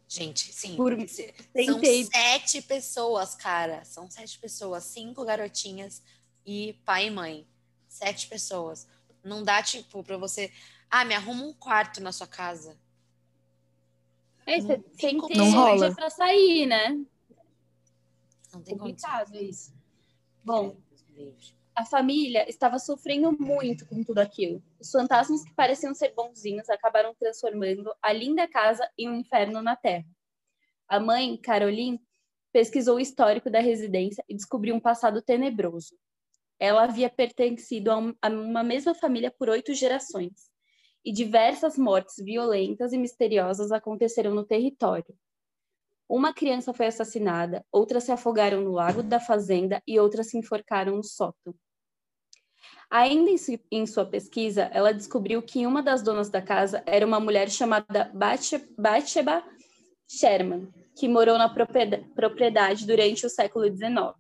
Gente, 0.08 0.52
sim. 0.52 0.74
Por- 0.76 0.96
São 1.08 1.34
Tentei. 1.52 2.04
sete 2.04 2.60
pessoas, 2.62 3.34
cara. 3.36 3.84
São 3.84 4.10
sete 4.10 4.38
pessoas. 4.40 4.82
Cinco 4.84 5.24
garotinhas 5.24 6.02
e 6.44 6.74
pai 6.84 7.06
e 7.06 7.10
mãe. 7.10 7.46
Sete 7.86 8.26
pessoas. 8.26 8.88
Não 9.22 9.44
dá, 9.44 9.62
tipo, 9.62 10.02
pra 10.02 10.16
você. 10.18 10.50
Ah, 10.90 11.04
me 11.04 11.14
arruma 11.14 11.44
um 11.44 11.52
quarto 11.52 12.02
na 12.02 12.10
sua 12.10 12.26
casa. 12.26 12.76
É, 14.44 14.60
você 14.60 14.78
tem 14.98 15.20
que 15.20 15.28
ter 15.28 15.38
energia 15.38 15.94
para 15.94 16.10
sair, 16.10 16.66
né? 16.66 16.88
Não 18.52 18.62
tem 18.62 18.76
condição. 18.76 19.10
Complicado 19.10 19.36
isso. 19.36 19.72
Bom, 20.42 20.76
Deus 20.88 21.04
me 21.08 21.24
livre. 21.24 21.54
a 21.74 21.84
família 21.84 22.48
estava 22.48 22.78
sofrendo 22.78 23.30
muito 23.38 23.86
com 23.86 24.02
tudo 24.02 24.18
aquilo. 24.18 24.60
Os 24.80 24.90
fantasmas 24.90 25.44
que 25.44 25.54
pareciam 25.54 25.94
ser 25.94 26.12
bonzinhos 26.14 26.68
acabaram 26.68 27.14
transformando 27.14 27.94
a 28.02 28.12
linda 28.12 28.48
casa 28.48 28.90
em 28.98 29.08
um 29.08 29.14
inferno 29.14 29.62
na 29.62 29.76
Terra. 29.76 30.06
A 30.88 30.98
mãe, 30.98 31.36
Caroline, 31.36 32.02
pesquisou 32.52 32.96
o 32.96 33.00
histórico 33.00 33.48
da 33.48 33.60
residência 33.60 34.24
e 34.28 34.34
descobriu 34.34 34.74
um 34.74 34.80
passado 34.80 35.22
tenebroso. 35.22 35.96
Ela 36.58 36.82
havia 36.84 37.08
pertencido 37.08 37.90
a 37.92 38.28
uma 38.28 38.64
mesma 38.64 38.94
família 38.94 39.30
por 39.30 39.48
oito 39.48 39.72
gerações, 39.72 40.49
e 41.04 41.12
diversas 41.12 41.78
mortes 41.78 42.16
violentas 42.22 42.92
e 42.92 42.98
misteriosas 42.98 43.72
aconteceram 43.72 44.34
no 44.34 44.44
território. 44.44 45.14
Uma 46.08 46.34
criança 46.34 46.74
foi 46.74 46.86
assassinada, 46.86 47.64
outras 47.70 48.04
se 48.04 48.12
afogaram 48.12 48.60
no 48.60 48.72
lago 48.72 49.02
da 49.02 49.20
fazenda 49.20 49.82
e 49.86 49.98
outras 49.98 50.28
se 50.30 50.36
enforcaram 50.38 50.96
no 50.96 51.04
sótão. 51.04 51.54
Ainda 52.90 53.30
em, 53.30 53.38
su- 53.38 53.60
em 53.70 53.86
sua 53.86 54.04
pesquisa, 54.04 54.62
ela 54.72 54.92
descobriu 54.92 55.40
que 55.40 55.64
uma 55.66 55.82
das 55.82 56.02
donas 56.02 56.28
da 56.28 56.42
casa 56.42 56.82
era 56.84 57.06
uma 57.06 57.20
mulher 57.20 57.48
chamada 57.48 58.10
Bathsheba 58.12 59.44
Sherman, 60.08 60.68
que 60.96 61.06
morou 61.08 61.38
na 61.38 61.48
proprieda- 61.48 62.04
propriedade 62.16 62.84
durante 62.84 63.24
o 63.24 63.30
século 63.30 63.64
XIX. 63.66 64.12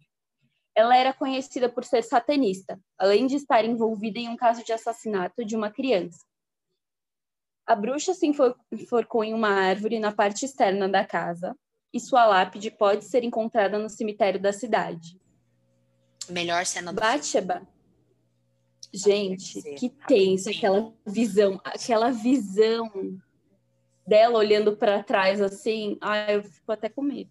Ela 0.76 0.96
era 0.96 1.12
conhecida 1.12 1.68
por 1.68 1.84
ser 1.84 2.04
satanista, 2.04 2.80
além 2.96 3.26
de 3.26 3.34
estar 3.34 3.64
envolvida 3.64 4.20
em 4.20 4.28
um 4.28 4.36
caso 4.36 4.64
de 4.64 4.72
assassinato 4.72 5.44
de 5.44 5.56
uma 5.56 5.70
criança. 5.70 6.24
A 7.70 7.76
bruxa 7.76 8.12
se 8.14 8.26
enfor- 8.26 8.56
enforcou 8.72 9.22
em 9.22 9.32
uma 9.32 9.48
árvore 9.48 10.00
na 10.00 10.10
parte 10.10 10.44
externa 10.44 10.88
da 10.88 11.04
casa, 11.04 11.56
e 11.92 12.00
sua 12.00 12.26
lápide 12.26 12.68
pode 12.68 13.04
ser 13.04 13.22
encontrada 13.22 13.78
no 13.78 13.88
cemitério 13.88 14.40
da 14.40 14.52
cidade. 14.52 15.16
Melhor 16.28 16.66
cena 16.66 16.92
do 16.92 17.00
Batsheba. 17.00 17.62
Gente, 18.92 19.54
dizer, 19.54 19.76
que 19.76 19.88
tá 19.88 20.06
tenso 20.08 20.50
aquela 20.50 20.92
visão, 21.06 21.60
aquela 21.62 22.10
visão 22.10 22.90
dela 24.04 24.36
olhando 24.36 24.76
para 24.76 25.04
trás 25.04 25.40
assim. 25.40 25.96
Ai, 26.00 26.38
eu 26.38 26.42
fico 26.42 26.72
até 26.72 26.88
com 26.88 27.02
medo. 27.02 27.30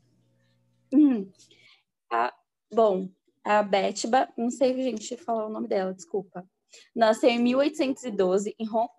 Hum. 0.93 1.29
Bom, 2.73 3.09
a 3.43 3.61
Betba, 3.61 4.29
não 4.37 4.49
sei, 4.49 4.73
gente, 4.81 5.17
falar 5.17 5.47
o 5.47 5.51
nome 5.51 5.67
dela, 5.67 5.93
desculpa. 5.93 6.47
Nasceu 6.95 7.29
em 7.29 7.39
1812 7.39 8.55
em 8.57 8.65
Rhode 8.65 8.91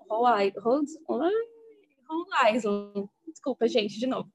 Island. 2.55 3.09
Desculpa, 3.27 3.69
gente, 3.69 3.99
de 3.99 4.07
novo. 4.07 4.31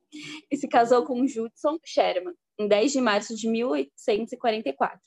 E 0.49 0.57
se 0.57 0.67
casou 0.67 1.05
com 1.05 1.27
Judson 1.27 1.77
Sherman 1.83 2.33
em 2.57 2.67
10 2.67 2.91
de 2.93 3.01
março 3.01 3.35
de 3.35 3.47
1844. 3.47 4.99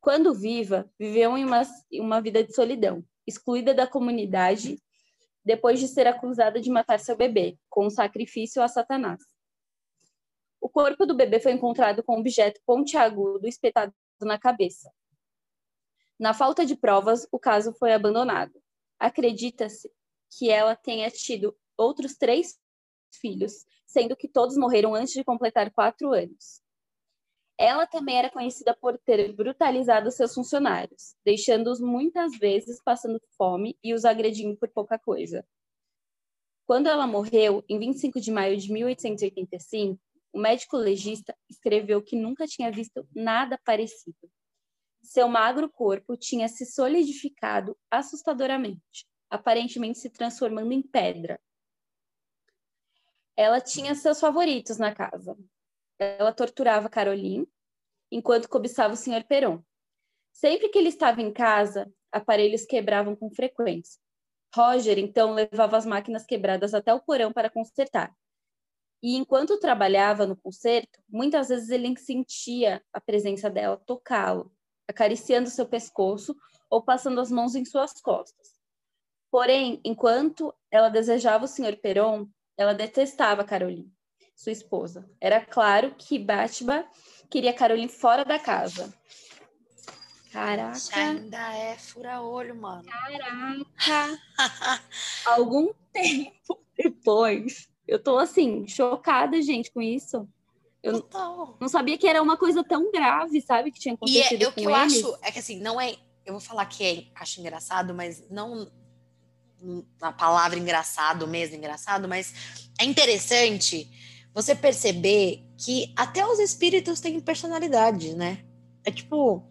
Quando 0.00 0.34
viva, 0.34 0.90
viveu 0.98 1.36
em 1.36 1.44
uma, 1.44 1.62
uma 1.92 2.20
vida 2.20 2.42
de 2.42 2.54
solidão, 2.54 3.04
excluída 3.26 3.72
da 3.72 3.86
comunidade, 3.86 4.78
depois 5.44 5.78
de 5.78 5.86
ser 5.86 6.06
acusada 6.06 6.60
de 6.60 6.70
matar 6.70 6.98
seu 6.98 7.16
bebê, 7.16 7.56
com 7.68 7.86
um 7.86 7.90
sacrifício 7.90 8.62
a 8.62 8.68
Satanás. 8.68 9.20
O 10.60 10.68
corpo 10.68 11.04
do 11.04 11.14
bebê 11.14 11.40
foi 11.40 11.52
encontrado 11.52 12.02
com 12.02 12.16
um 12.16 12.20
objeto 12.20 12.60
pontiagudo 12.64 13.46
espetado 13.46 13.92
na 14.20 14.38
cabeça. 14.38 14.90
Na 16.22 16.32
falta 16.32 16.64
de 16.64 16.76
provas, 16.76 17.26
o 17.32 17.38
caso 17.38 17.72
foi 17.72 17.92
abandonado. 17.92 18.52
Acredita-se 18.96 19.90
que 20.30 20.48
ela 20.48 20.76
tenha 20.76 21.10
tido 21.10 21.52
outros 21.76 22.14
três 22.14 22.60
filhos, 23.20 23.66
sendo 23.88 24.14
que 24.14 24.28
todos 24.28 24.56
morreram 24.56 24.94
antes 24.94 25.14
de 25.14 25.24
completar 25.24 25.72
quatro 25.72 26.12
anos. 26.12 26.62
Ela 27.58 27.88
também 27.88 28.18
era 28.18 28.30
conhecida 28.30 28.72
por 28.72 28.96
ter 28.98 29.32
brutalizado 29.32 30.12
seus 30.12 30.32
funcionários, 30.32 31.16
deixando-os 31.24 31.80
muitas 31.80 32.38
vezes 32.38 32.80
passando 32.84 33.20
fome 33.36 33.76
e 33.82 33.92
os 33.92 34.04
agredindo 34.04 34.56
por 34.56 34.68
pouca 34.68 35.00
coisa. 35.00 35.44
Quando 36.64 36.86
ela 36.86 37.04
morreu, 37.04 37.64
em 37.68 37.80
25 37.80 38.20
de 38.20 38.30
maio 38.30 38.56
de 38.56 38.72
1885, 38.72 40.00
o 40.32 40.38
médico 40.38 40.76
legista 40.76 41.36
escreveu 41.50 42.00
que 42.00 42.14
nunca 42.14 42.46
tinha 42.46 42.70
visto 42.70 43.04
nada 43.12 43.58
parecido. 43.64 44.30
Seu 45.02 45.28
magro 45.28 45.68
corpo 45.68 46.16
tinha 46.16 46.48
se 46.48 46.64
solidificado 46.64 47.76
assustadoramente, 47.90 49.06
aparentemente 49.28 49.98
se 49.98 50.08
transformando 50.08 50.72
em 50.72 50.82
pedra. 50.82 51.40
Ela 53.36 53.60
tinha 53.60 53.94
seus 53.94 54.20
favoritos 54.20 54.78
na 54.78 54.94
casa. 54.94 55.36
Ela 55.98 56.32
torturava 56.32 56.88
Caroline, 56.88 57.48
enquanto 58.10 58.48
cobiçava 58.48 58.94
o 58.94 58.96
Sr. 58.96 59.24
Peron. 59.26 59.62
Sempre 60.32 60.68
que 60.68 60.78
ele 60.78 60.88
estava 60.88 61.20
em 61.20 61.32
casa, 61.32 61.92
aparelhos 62.10 62.64
quebravam 62.64 63.16
com 63.16 63.30
frequência. 63.30 64.00
Roger, 64.54 64.98
então, 64.98 65.32
levava 65.32 65.76
as 65.76 65.86
máquinas 65.86 66.24
quebradas 66.24 66.74
até 66.74 66.92
o 66.92 67.00
porão 67.00 67.32
para 67.32 67.50
consertar. 67.50 68.14
E 69.02 69.16
enquanto 69.16 69.58
trabalhava 69.58 70.26
no 70.26 70.36
conserto, 70.36 71.02
muitas 71.08 71.48
vezes 71.48 71.70
ele 71.70 71.96
sentia 71.96 72.84
a 72.92 73.00
presença 73.00 73.50
dela 73.50 73.76
tocá-lo, 73.84 74.54
acariciando 74.88 75.50
seu 75.50 75.66
pescoço 75.66 76.34
ou 76.68 76.82
passando 76.82 77.20
as 77.20 77.30
mãos 77.30 77.54
em 77.54 77.64
suas 77.64 78.00
costas. 78.00 78.60
Porém, 79.30 79.80
enquanto 79.84 80.54
ela 80.70 80.88
desejava 80.88 81.44
o 81.44 81.48
Sr. 81.48 81.76
Peron, 81.80 82.28
ela 82.56 82.74
detestava 82.74 83.44
Caroline, 83.44 83.90
sua 84.36 84.52
esposa. 84.52 85.08
Era 85.20 85.44
claro 85.44 85.94
que 85.96 86.18
Batba 86.18 86.86
queria 87.30 87.52
Caroline 87.54 87.88
fora 87.88 88.24
da 88.24 88.38
casa. 88.38 88.92
Isso 90.26 90.90
Caraca, 90.90 90.96
ainda 90.96 91.56
é 91.56 91.76
fura-olho, 91.76 92.56
mano. 92.56 92.84
caraca. 92.86 94.22
Algum 95.26 95.74
tempo 95.92 96.64
depois, 96.74 97.68
eu 97.86 98.02
tô 98.02 98.16
assim, 98.18 98.66
chocada, 98.66 99.40
gente, 99.42 99.70
com 99.70 99.82
isso. 99.82 100.26
Eu 100.82 101.00
Total. 101.00 101.56
não 101.60 101.68
sabia 101.68 101.96
que 101.96 102.06
era 102.06 102.20
uma 102.20 102.36
coisa 102.36 102.64
tão 102.64 102.90
grave, 102.90 103.40
sabe? 103.40 103.70
Que 103.70 103.78
tinha 103.78 103.96
E 104.04 104.18
é, 104.18 104.26
acontecido 104.26 104.48
o 104.48 104.52
que 104.52 104.64
eu 104.64 104.70
eles. 104.76 104.96
acho 104.96 105.18
é 105.22 105.30
que 105.30 105.38
assim, 105.38 105.60
não 105.60 105.80
é. 105.80 105.94
Eu 106.26 106.32
vou 106.34 106.40
falar 106.40 106.66
que 106.66 106.84
é, 106.84 107.04
acho 107.14 107.40
engraçado, 107.40 107.94
mas 107.94 108.22
não 108.30 108.70
na 110.00 110.10
palavra 110.12 110.58
engraçado 110.58 111.26
mesmo, 111.28 111.54
engraçado, 111.56 112.08
mas 112.08 112.34
é 112.80 112.84
interessante 112.84 113.88
você 114.34 114.56
perceber 114.56 115.44
que 115.56 115.92
até 115.96 116.26
os 116.26 116.40
espíritos 116.40 116.98
têm 117.00 117.20
personalidade, 117.20 118.14
né? 118.16 118.44
É 118.84 118.90
tipo, 118.90 119.44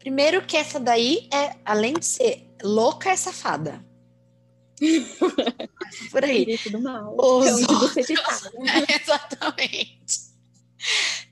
primeiro 0.00 0.44
que 0.44 0.56
essa 0.56 0.80
daí 0.80 1.28
é, 1.32 1.56
além 1.64 1.94
de 1.94 2.04
ser 2.04 2.44
louca, 2.62 3.10
é 3.10 3.16
safada. 3.16 3.84
Por 6.10 6.24
aí. 6.24 6.40
Espírito 6.40 6.70
do 6.70 6.80
mal. 6.80 7.14
Os 7.18 7.46
É 7.46 7.54
onde 7.54 7.74
você 7.74 8.02
ficar. 8.02 8.40
Exatamente. 9.00 10.29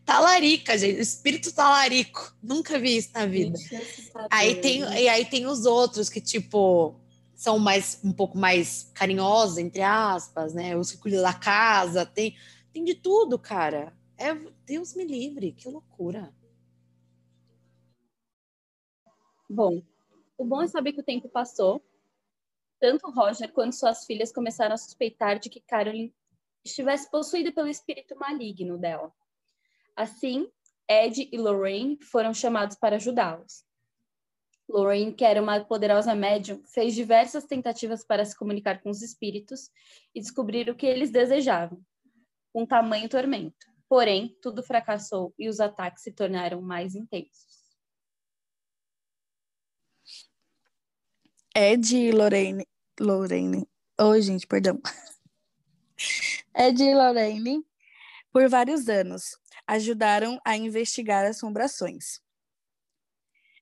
Talarica, 0.05 0.77
gente. 0.79 1.01
Espírito 1.01 1.53
talarico. 1.55 2.35
Nunca 2.43 2.79
vi 2.79 2.97
isso 2.97 3.11
na 3.13 3.27
vida. 3.27 3.59
Aí 4.31 4.61
tem, 4.61 4.81
e 4.81 5.09
aí 5.09 5.25
tem 5.25 5.47
os 5.47 5.67
outros 5.67 6.09
que, 6.09 6.21
tipo, 6.21 6.99
são 7.35 7.59
mais 7.59 8.01
um 8.03 8.13
pouco 8.13 8.37
mais 8.37 8.91
carinhosos, 8.95 9.59
entre 9.59 9.83
aspas, 9.83 10.55
né? 10.55 10.77
Os 10.77 10.91
que 10.91 10.99
cuidam 10.99 11.23
da 11.23 11.35
casa, 11.35 12.07
tem, 12.07 12.37
tem 12.73 12.85
de 12.85 12.95
tudo, 12.95 13.39
cara. 13.39 13.93
É, 14.17 14.35
Deus 14.65 14.95
me 14.95 15.05
livre, 15.05 15.53
que 15.53 15.69
loucura. 15.69 16.35
Bom, 19.49 19.83
o 20.37 20.45
bom 20.45 20.63
é 20.63 20.69
saber 20.69 20.93
que 20.93 21.01
o 21.01 21.05
tempo 21.05 21.29
passou. 21.29 21.83
Tanto 22.81 23.11
Roger 23.11 23.53
quanto 23.53 23.75
suas 23.75 24.05
filhas 24.05 24.33
começaram 24.33 24.75
a 24.75 24.79
suspeitar 24.79 25.39
de 25.39 25.49
que 25.49 25.61
Carolyn 25.61 26.13
estivesse 26.65 27.11
possuída 27.11 27.53
pelo 27.53 27.69
espírito 27.69 28.17
maligno 28.17 28.79
dela. 28.79 29.13
Assim, 29.99 30.49
Ed 30.89 31.29
e 31.33 31.37
Lorraine 31.37 31.99
foram 32.01 32.33
chamados 32.33 32.77
para 32.77 32.95
ajudá-los. 32.95 33.65
Lorraine, 34.69 35.13
que 35.13 35.25
era 35.25 35.43
uma 35.43 35.59
poderosa 35.65 36.15
médium, 36.15 36.63
fez 36.67 36.95
diversas 36.95 37.47
tentativas 37.47 38.05
para 38.05 38.25
se 38.25 38.39
comunicar 38.39 38.81
com 38.81 38.91
os 38.91 39.03
espíritos 39.03 39.69
e 40.15 40.21
descobrir 40.21 40.71
o 40.71 40.77
que 40.77 40.87
eles 40.87 41.11
desejavam, 41.11 41.85
com 42.53 42.65
tamanho 42.65 43.09
tormento. 43.09 43.67
Porém, 43.89 44.39
tudo 44.41 44.63
fracassou 44.63 45.35
e 45.37 45.49
os 45.49 45.59
ataques 45.59 46.05
se 46.05 46.13
tornaram 46.13 46.63
mais 46.63 46.95
intensos. 46.95 47.59
Ed 51.57 51.97
e 51.97 52.13
Lorraine. 52.13 52.65
Lorraine. 53.01 53.69
Oi, 54.01 54.23
gente, 54.23 54.47
perdão. 54.47 54.81
Ed 56.55 56.81
e 56.81 56.95
Lorraine, 56.95 57.67
por 58.31 58.49
vários 58.49 58.89
anos, 58.89 59.37
ajudaram 59.69 60.41
a 60.45 60.57
investigar 60.57 61.27
assombrações 61.27 62.21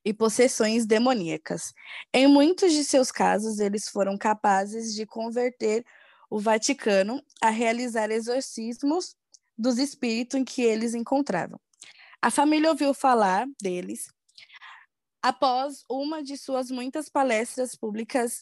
e 0.05 0.13
possessões 0.13 0.85
demoníacas. 0.85 1.73
Em 2.13 2.27
muitos 2.27 2.71
de 2.71 2.85
seus 2.85 3.11
casos, 3.11 3.59
eles 3.59 3.89
foram 3.89 4.17
capazes 4.17 4.95
de 4.95 5.05
converter 5.05 5.85
o 6.29 6.39
Vaticano 6.39 7.21
a 7.41 7.49
realizar 7.49 8.09
exorcismos 8.09 9.15
dos 9.57 9.77
espíritos 9.77 10.39
em 10.39 10.45
que 10.45 10.61
eles 10.61 10.95
encontravam. 10.95 11.59
A 12.21 12.31
família 12.31 12.69
ouviu 12.69 12.93
falar 12.93 13.45
deles 13.61 14.07
após 15.21 15.83
uma 15.89 16.23
de 16.23 16.37
suas 16.37 16.71
muitas 16.71 17.09
palestras 17.09 17.75
públicas 17.75 18.39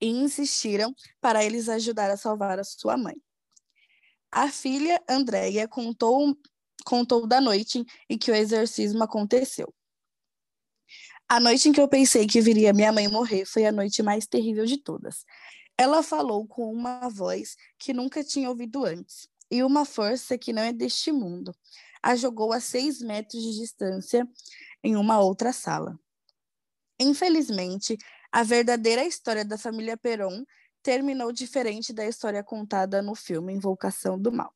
e 0.00 0.06
insistiram 0.08 0.94
para 1.20 1.44
eles 1.44 1.68
ajudar 1.68 2.10
a 2.10 2.16
salvar 2.16 2.60
a 2.60 2.64
sua 2.64 2.96
mãe. 2.96 3.16
A 4.30 4.50
filha 4.50 5.02
Andréia 5.08 5.66
contou, 5.66 6.36
contou 6.84 7.26
da 7.26 7.40
noite 7.40 7.84
em 8.08 8.18
que 8.18 8.30
o 8.30 8.34
exorcismo 8.34 9.02
aconteceu. 9.02 9.72
A 11.28 11.40
noite 11.40 11.68
em 11.68 11.72
que 11.72 11.80
eu 11.80 11.88
pensei 11.88 12.26
que 12.26 12.40
viria 12.40 12.72
minha 12.72 12.92
mãe 12.92 13.08
morrer 13.08 13.44
foi 13.44 13.66
a 13.66 13.72
noite 13.72 14.02
mais 14.02 14.26
terrível 14.26 14.64
de 14.64 14.78
todas. 14.78 15.24
Ela 15.76 16.02
falou 16.02 16.46
com 16.46 16.72
uma 16.72 17.08
voz 17.08 17.56
que 17.78 17.92
nunca 17.92 18.22
tinha 18.22 18.48
ouvido 18.48 18.84
antes 18.84 19.28
e 19.50 19.62
uma 19.62 19.84
força 19.84 20.38
que 20.38 20.52
não 20.52 20.62
é 20.62 20.72
deste 20.72 21.10
mundo. 21.10 21.54
A 22.02 22.14
jogou 22.14 22.52
a 22.52 22.60
seis 22.60 23.00
metros 23.00 23.42
de 23.42 23.58
distância 23.58 24.26
em 24.82 24.96
uma 24.96 25.20
outra 25.20 25.52
sala. 25.52 25.98
Infelizmente, 26.98 27.98
a 28.30 28.42
verdadeira 28.42 29.04
história 29.04 29.44
da 29.44 29.58
família 29.58 29.96
Peron 29.96 30.44
terminou 30.86 31.32
diferente 31.32 31.92
da 31.92 32.06
história 32.06 32.44
contada 32.44 33.02
no 33.02 33.16
filme 33.16 33.52
Invocação 33.52 34.16
do 34.16 34.30
Mal. 34.30 34.54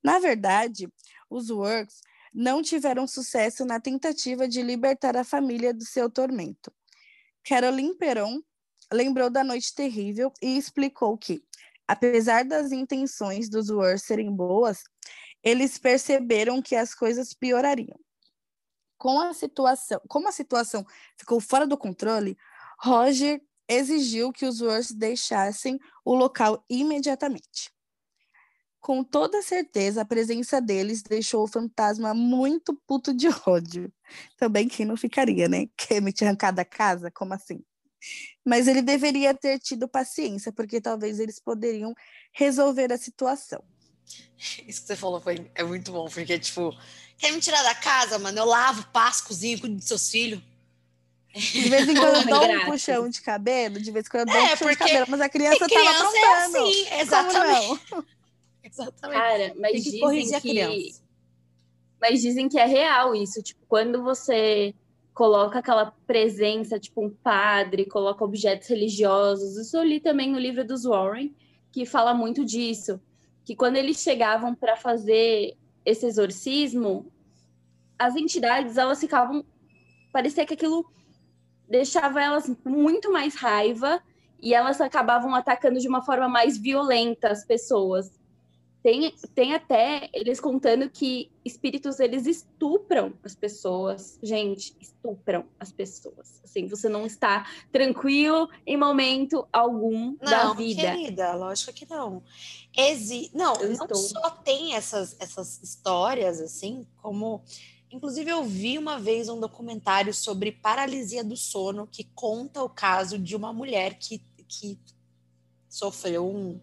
Na 0.00 0.20
verdade, 0.20 0.88
os 1.28 1.50
Works 1.50 2.02
não 2.32 2.62
tiveram 2.62 3.04
sucesso 3.04 3.64
na 3.64 3.80
tentativa 3.80 4.46
de 4.46 4.62
libertar 4.62 5.16
a 5.16 5.24
família 5.24 5.74
do 5.74 5.84
seu 5.84 6.08
tormento. 6.08 6.72
Caroline 7.42 7.96
Perron 7.96 8.40
lembrou 8.92 9.28
da 9.28 9.42
noite 9.42 9.74
terrível 9.74 10.32
e 10.40 10.56
explicou 10.56 11.18
que, 11.18 11.42
apesar 11.84 12.44
das 12.44 12.70
intenções 12.70 13.48
dos 13.48 13.68
Wars 13.68 14.04
serem 14.04 14.32
boas, 14.32 14.84
eles 15.42 15.78
perceberam 15.78 16.62
que 16.62 16.76
as 16.76 16.94
coisas 16.94 17.34
piorariam. 17.34 17.98
Com 18.96 19.20
a 19.20 19.34
situação, 19.34 20.00
como 20.06 20.28
a 20.28 20.32
situação 20.32 20.86
ficou 21.18 21.40
fora 21.40 21.66
do 21.66 21.76
controle, 21.76 22.38
Roger 22.78 23.42
exigiu 23.68 24.32
que 24.32 24.46
os 24.46 24.60
Wars 24.60 24.90
deixassem 24.90 25.78
o 26.04 26.14
local 26.14 26.64
imediatamente. 26.68 27.70
Com 28.80 29.02
toda 29.02 29.42
certeza, 29.42 30.02
a 30.02 30.04
presença 30.04 30.60
deles 30.60 31.02
deixou 31.02 31.42
o 31.42 31.48
fantasma 31.48 32.14
muito 32.14 32.80
puto 32.86 33.12
de 33.12 33.26
ódio. 33.44 33.92
Também 34.36 34.68
quem 34.68 34.86
não 34.86 34.96
ficaria, 34.96 35.48
né? 35.48 35.66
Quer 35.76 36.00
me 36.00 36.14
arrancar 36.22 36.52
da 36.52 36.64
casa? 36.64 37.10
Como 37.10 37.34
assim? 37.34 37.64
Mas 38.44 38.68
ele 38.68 38.82
deveria 38.82 39.34
ter 39.34 39.58
tido 39.58 39.88
paciência, 39.88 40.52
porque 40.52 40.80
talvez 40.80 41.18
eles 41.18 41.40
poderiam 41.40 41.92
resolver 42.32 42.92
a 42.92 42.96
situação. 42.96 43.64
Isso 44.38 44.82
que 44.82 44.86
você 44.86 44.94
falou 44.96 45.20
foi, 45.20 45.50
é 45.54 45.64
muito 45.64 45.90
bom, 45.90 46.08
porque, 46.08 46.38
tipo, 46.38 46.72
quer 47.18 47.32
me 47.32 47.40
tirar 47.40 47.64
da 47.64 47.74
casa, 47.74 48.18
mano? 48.20 48.38
Eu 48.38 48.44
lavo, 48.44 48.86
passo, 48.92 49.24
cozinho, 49.24 49.58
cuido 49.58 49.76
dos 49.76 49.88
seus 49.88 50.08
filhos. 50.08 50.40
De 51.36 51.68
vez 51.68 51.88
em 51.88 51.94
quando 51.94 52.16
eu 52.16 52.26
dou 52.26 52.50
um 52.50 52.64
puxão 52.66 53.08
de 53.08 53.20
cabelo, 53.20 53.80
de 53.80 53.90
vez 53.90 54.06
em 54.06 54.08
quando 54.08 54.28
eu 54.28 54.34
dou 54.34 54.42
é, 54.42 54.44
um 54.44 54.48
puxão 54.50 54.70
de 54.70 54.76
cabelo, 54.76 55.06
mas 55.08 55.20
a 55.20 55.28
criança, 55.28 55.66
criança 55.66 55.84
tava 55.84 56.08
aprontando. 56.08 56.56
É 56.56 56.70
assim, 56.70 57.00
exatamente. 57.00 58.06
Exatamente. 58.68 59.20
Cara, 59.20 59.54
mas 59.58 59.72
Tem 59.72 59.82
que 59.82 59.90
dizem 59.90 60.00
corrigir 60.00 60.28
que... 60.28 60.34
a 60.34 60.40
criança. 60.40 61.02
Mas 62.00 62.20
dizem 62.20 62.48
que 62.48 62.58
é 62.58 62.66
real 62.66 63.14
isso. 63.14 63.42
Tipo, 63.42 63.60
quando 63.68 64.02
você 64.02 64.74
coloca 65.14 65.60
aquela 65.60 65.92
presença, 66.06 66.78
tipo 66.78 67.02
um 67.02 67.08
padre, 67.08 67.86
coloca 67.86 68.24
objetos 68.24 68.68
religiosos. 68.68 69.56
Isso 69.56 69.76
eu 69.76 69.84
li 69.84 70.00
também 70.00 70.30
no 70.30 70.38
livro 70.38 70.64
dos 70.64 70.84
Warren, 70.84 71.34
que 71.72 71.86
fala 71.86 72.12
muito 72.12 72.44
disso. 72.44 73.00
Que 73.44 73.56
quando 73.56 73.76
eles 73.76 73.98
chegavam 73.98 74.54
para 74.54 74.76
fazer 74.76 75.56
esse 75.84 76.04
exorcismo, 76.04 77.10
as 77.98 78.14
entidades, 78.16 78.76
elas 78.76 79.00
ficavam... 79.00 79.44
Parecia 80.12 80.44
que 80.44 80.54
aquilo 80.54 80.84
deixava 81.68 82.22
elas 82.22 82.50
muito 82.64 83.12
mais 83.12 83.34
raiva 83.34 84.02
e 84.40 84.54
elas 84.54 84.80
acabavam 84.80 85.34
atacando 85.34 85.80
de 85.80 85.88
uma 85.88 86.02
forma 86.02 86.28
mais 86.28 86.56
violenta 86.56 87.28
as 87.28 87.44
pessoas. 87.44 88.10
Tem, 88.82 89.12
tem 89.34 89.52
até 89.52 90.08
eles 90.12 90.38
contando 90.38 90.88
que 90.88 91.32
espíritos 91.44 91.98
eles 91.98 92.24
estupram 92.24 93.14
as 93.24 93.34
pessoas. 93.34 94.16
Gente, 94.22 94.76
estupram 94.80 95.44
as 95.58 95.72
pessoas. 95.72 96.40
Assim, 96.44 96.68
você 96.68 96.88
não 96.88 97.04
está 97.04 97.44
tranquilo 97.72 98.48
em 98.64 98.76
momento 98.76 99.44
algum 99.52 100.16
não, 100.22 100.30
da 100.30 100.52
vida. 100.52 100.82
Querida, 100.82 101.34
lógico 101.34 101.72
que 101.72 101.90
não. 101.90 102.22
Exi 102.76 103.28
não, 103.34 103.54
eu 103.56 103.70
não 103.70 103.72
estou. 103.72 103.96
só 103.96 104.30
tem 104.30 104.74
essas, 104.76 105.16
essas 105.18 105.60
histórias, 105.60 106.40
assim, 106.40 106.86
como. 107.02 107.42
Inclusive, 107.96 108.30
eu 108.30 108.44
vi 108.44 108.78
uma 108.78 108.98
vez 108.98 109.28
um 109.28 109.40
documentário 109.40 110.14
sobre 110.14 110.52
paralisia 110.52 111.24
do 111.24 111.36
sono 111.36 111.86
que 111.86 112.04
conta 112.14 112.62
o 112.62 112.68
caso 112.68 113.18
de 113.18 113.34
uma 113.34 113.52
mulher 113.52 113.98
que, 113.98 114.22
que 114.46 114.78
sofreu 115.68 116.26
um 116.26 116.60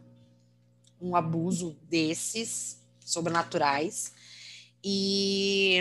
um 1.04 1.16
abuso 1.16 1.78
desses 1.84 2.82
sobrenaturais. 3.02 4.14
E 4.82 5.80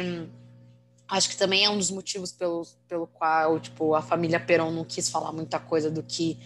acho 1.09 1.31
que 1.31 1.37
também 1.37 1.65
é 1.65 1.71
um 1.71 1.79
dos 1.79 1.91
motivos 1.91 2.33
pelo, 2.33 2.67
pelo 2.89 3.07
qual 3.07 3.61
tipo, 3.61 3.95
a 3.95 4.03
família 4.03 4.41
Peron 4.41 4.73
não 4.73 4.85
quis 4.85 5.09
falar 5.09 5.33
muita 5.33 5.61
coisa 5.61 5.91
do 5.91 6.03
que 6.03 6.39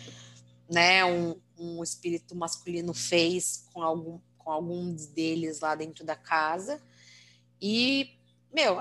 né, 0.71 1.05
um, 1.05 1.37
um 1.59 1.83
espírito 1.83 2.35
masculino 2.35 2.93
fez 2.93 3.67
com, 3.73 3.83
algum, 3.83 4.21
com 4.37 4.51
alguns 4.51 5.07
deles 5.07 5.61
lá 5.61 5.75
dentro 5.75 6.05
da 6.05 6.15
casa. 6.15 6.83
E, 7.61 8.16
meu, 8.57 8.79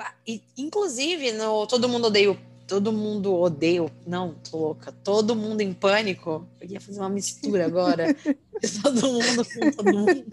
inclusive, 0.58 1.34
no 1.34 1.68
Todo 1.68 1.90
Mundo 1.90 2.08
Odeia 2.08 2.32
o 2.32 2.56
todo 2.68 2.92
mundo 2.92 3.34
odeia. 3.34 3.86
Não, 4.06 4.34
tô 4.50 4.58
louca. 4.58 4.92
Todo 4.92 5.36
mundo 5.36 5.62
em 5.62 5.74
pânico. 5.74 6.48
Eu 6.60 6.68
ia 6.68 6.82
fazer 6.82 7.00
uma 7.00 7.10
mistura 7.10 7.66
agora. 7.66 8.14
de 8.62 8.82
todo 8.82 9.12
mundo 9.12 9.46
com 9.46 9.72
todo 9.72 9.94
mundo. 9.94 10.26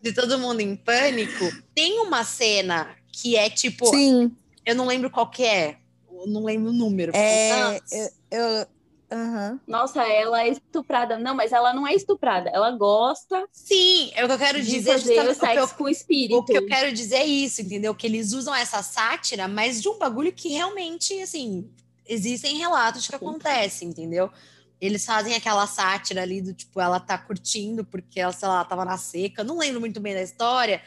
De 0.00 0.12
todo 0.12 0.38
mundo 0.38 0.60
em 0.60 0.76
pânico. 0.76 1.44
Tem 1.74 2.00
uma 2.00 2.24
cena 2.24 2.96
que 3.12 3.36
é 3.36 3.48
tipo. 3.48 3.86
Sim. 3.86 4.32
Eu 4.66 4.74
não 4.74 4.86
lembro 4.86 5.10
qual 5.10 5.30
que 5.30 5.44
é. 5.44 5.76
Eu 6.10 6.26
não 6.26 6.44
lembro 6.44 6.70
o 6.70 6.74
número. 6.74 7.14
É, 7.14 7.76
eu, 7.76 8.10
eu, 8.30 8.66
Uhum. 9.14 9.60
Nossa, 9.66 10.02
ela 10.02 10.42
é 10.42 10.48
estuprada. 10.48 11.16
Não, 11.16 11.34
mas 11.34 11.52
ela 11.52 11.72
não 11.72 11.86
é 11.86 11.94
estuprada. 11.94 12.50
Ela 12.50 12.72
gosta. 12.72 13.46
Sim, 13.52 14.10
é 14.14 14.24
o 14.24 14.26
que 14.26 14.34
eu 14.34 14.38
quero 14.38 14.60
dizer. 14.60 14.98
Fazer 14.98 15.20
o 15.20 15.34
sexo 15.34 15.58
eu, 15.58 15.68
com 15.68 15.84
o 15.84 15.88
espírito. 15.88 16.36
O 16.38 16.44
que 16.44 16.58
eu 16.58 16.66
quero 16.66 16.92
dizer 16.92 17.16
é 17.16 17.24
isso, 17.24 17.62
entendeu? 17.62 17.94
Que 17.94 18.08
eles 18.08 18.32
usam 18.32 18.54
essa 18.54 18.82
sátira, 18.82 19.46
mas 19.46 19.80
de 19.80 19.88
um 19.88 19.98
bagulho 19.98 20.32
que 20.32 20.48
realmente, 20.48 21.14
assim, 21.22 21.70
existem 22.06 22.56
relatos 22.58 23.06
que 23.06 23.14
acontecem, 23.14 23.88
entendeu? 23.88 24.28
Eles 24.80 25.04
fazem 25.06 25.34
aquela 25.34 25.66
sátira 25.68 26.22
ali 26.22 26.42
do 26.42 26.52
tipo, 26.52 26.80
ela 26.80 26.98
tá 26.98 27.16
curtindo 27.16 27.84
porque 27.84 28.18
ela, 28.18 28.32
sei 28.32 28.48
lá, 28.48 28.64
tava 28.64 28.84
na 28.84 28.98
seca. 28.98 29.44
Não 29.44 29.58
lembro 29.58 29.80
muito 29.80 30.00
bem 30.00 30.12
da 30.12 30.22
história, 30.22 30.82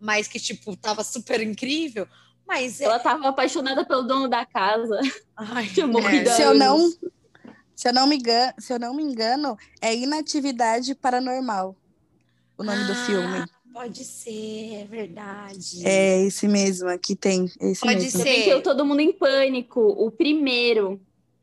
mas 0.00 0.26
que, 0.26 0.40
tipo, 0.40 0.76
tava 0.76 1.04
super 1.04 1.40
incrível. 1.40 2.08
Mas 2.46 2.80
é 2.80 2.84
ela 2.84 2.96
é... 2.96 2.98
tava 2.98 3.28
apaixonada 3.28 3.84
pelo 3.84 4.02
dono 4.02 4.26
da 4.26 4.44
casa. 4.44 4.98
Ai, 5.36 5.70
é. 5.70 6.24
Se 6.32 6.42
eu 6.42 6.54
não 6.54 6.90
se 7.78 7.88
eu 7.88 7.92
não 7.94 8.08
me 8.08 8.16
engano, 8.16 8.52
se 8.58 8.72
eu 8.72 8.78
não 8.80 8.92
me 8.92 9.04
engano, 9.04 9.56
é 9.80 9.94
Inatividade 9.94 10.96
Paranormal. 10.96 11.76
O 12.56 12.64
nome 12.64 12.82
ah, 12.82 12.86
do 12.88 12.94
filme. 13.06 13.46
pode 13.72 14.04
ser, 14.04 14.80
é 14.80 14.84
verdade. 14.84 15.86
É 15.86 16.22
esse 16.24 16.48
mesmo, 16.48 16.88
aqui 16.88 17.14
tem. 17.14 17.44
Esse 17.60 17.80
Pode 17.82 18.00
mesmo. 18.02 18.20
ser. 18.20 18.56
O 18.56 18.62
Todo 18.62 18.84
Mundo 18.84 18.98
em 18.98 19.12
Pânico, 19.12 19.80
o 19.80 20.10
primeiro. 20.10 21.00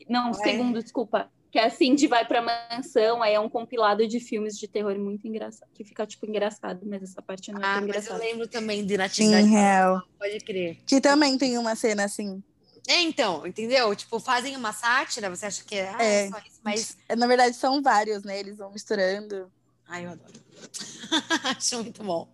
Não, 0.09 0.31
o 0.31 0.35
Ué. 0.35 0.43
segundo, 0.43 0.83
desculpa. 0.83 1.31
Que 1.49 1.57
é 1.57 1.67
a 1.67 1.69
Cindy 1.69 2.05
vai 2.05 2.25
pra 2.27 2.41
mansão, 2.41 3.23
aí 3.23 3.33
é 3.33 3.39
um 3.39 3.47
compilado 3.47 4.05
de 4.05 4.19
filmes 4.19 4.57
de 4.57 4.67
terror 4.67 4.99
muito 4.99 5.25
engraçado. 5.25 5.69
Que 5.73 5.85
fica, 5.85 6.05
tipo, 6.05 6.25
engraçado, 6.25 6.81
mas 6.85 7.01
essa 7.01 7.21
parte 7.21 7.49
não 7.53 7.61
é 7.61 7.63
Ah, 7.63 7.65
tão 7.65 7.71
mas 7.75 7.81
eu 7.81 7.87
engraçada. 7.87 8.19
lembro 8.19 8.45
também 8.49 8.83
de 8.85 8.91
Sim, 8.91 8.97
Natividade. 8.97 9.47
real. 9.47 10.03
Pode 10.19 10.37
crer. 10.41 10.77
Que 10.85 10.99
também 10.99 11.37
tem 11.37 11.57
uma 11.57 11.77
cena 11.77 12.03
assim. 12.03 12.43
É, 12.87 13.01
então, 13.01 13.45
entendeu? 13.47 13.95
Tipo, 13.95 14.19
fazem 14.19 14.55
uma 14.55 14.71
sátira, 14.71 15.29
você 15.29 15.45
acha 15.47 15.63
que 15.63 15.75
é, 15.75 15.89
ah, 15.89 16.03
é 16.03 16.25
É. 16.25 16.29
só 16.29 16.37
isso, 16.39 16.59
mas. 16.63 16.97
Na 17.17 17.25
verdade, 17.27 17.55
são 17.55 17.81
vários, 17.81 18.23
né? 18.23 18.39
Eles 18.39 18.57
vão 18.57 18.71
misturando. 18.71 19.51
Ai, 19.87 20.05
eu 20.05 20.11
adoro. 20.11 20.33
Acho 21.57 21.83
muito 21.83 22.03
bom. 22.03 22.27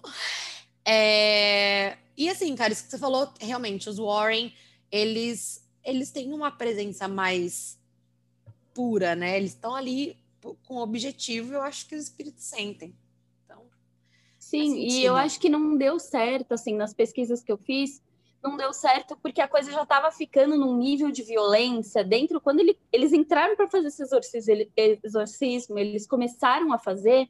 É, 0.85 1.97
E 2.17 2.29
assim, 2.29 2.55
cara, 2.55 2.71
isso 2.73 2.83
que 2.83 2.89
você 2.91 2.97
falou, 2.97 3.31
realmente, 3.39 3.89
os 3.89 3.97
Warren, 3.97 4.53
eles, 4.91 5.63
eles 5.83 6.11
têm 6.11 6.33
uma 6.33 6.51
presença 6.51 7.07
mais 7.07 7.77
pura, 8.73 9.15
né? 9.15 9.37
Eles 9.37 9.51
estão 9.51 9.75
ali 9.75 10.17
com 10.65 10.77
objetivo, 10.77 11.53
eu 11.53 11.61
acho 11.61 11.87
que 11.87 11.95
os 11.95 12.03
espíritos 12.03 12.43
sentem. 12.43 12.95
Então, 13.45 13.63
Sim, 14.39 14.75
e 14.77 15.03
eu 15.03 15.15
acho 15.15 15.39
que 15.39 15.49
não 15.49 15.77
deu 15.77 15.99
certo, 15.99 16.53
assim, 16.53 16.75
nas 16.75 16.93
pesquisas 16.93 17.41
que 17.43 17.51
eu 17.51 17.57
fiz, 17.57 18.01
não 18.43 18.57
deu 18.57 18.73
certo 18.73 19.17
porque 19.21 19.39
a 19.41 19.47
coisa 19.47 19.71
já 19.71 19.83
estava 19.83 20.11
ficando 20.11 20.57
num 20.57 20.75
nível 20.75 21.11
de 21.11 21.23
violência 21.23 22.03
dentro. 22.03 22.41
Quando 22.41 22.59
ele- 22.61 22.77
eles 22.91 23.13
entraram 23.13 23.55
para 23.55 23.67
fazer 23.69 23.87
esse 23.89 24.01
exorcismo, 24.01 24.51
ele- 24.51 24.71
exorcismo, 25.03 25.77
eles 25.77 26.07
começaram 26.07 26.73
a 26.73 26.79
fazer, 26.79 27.27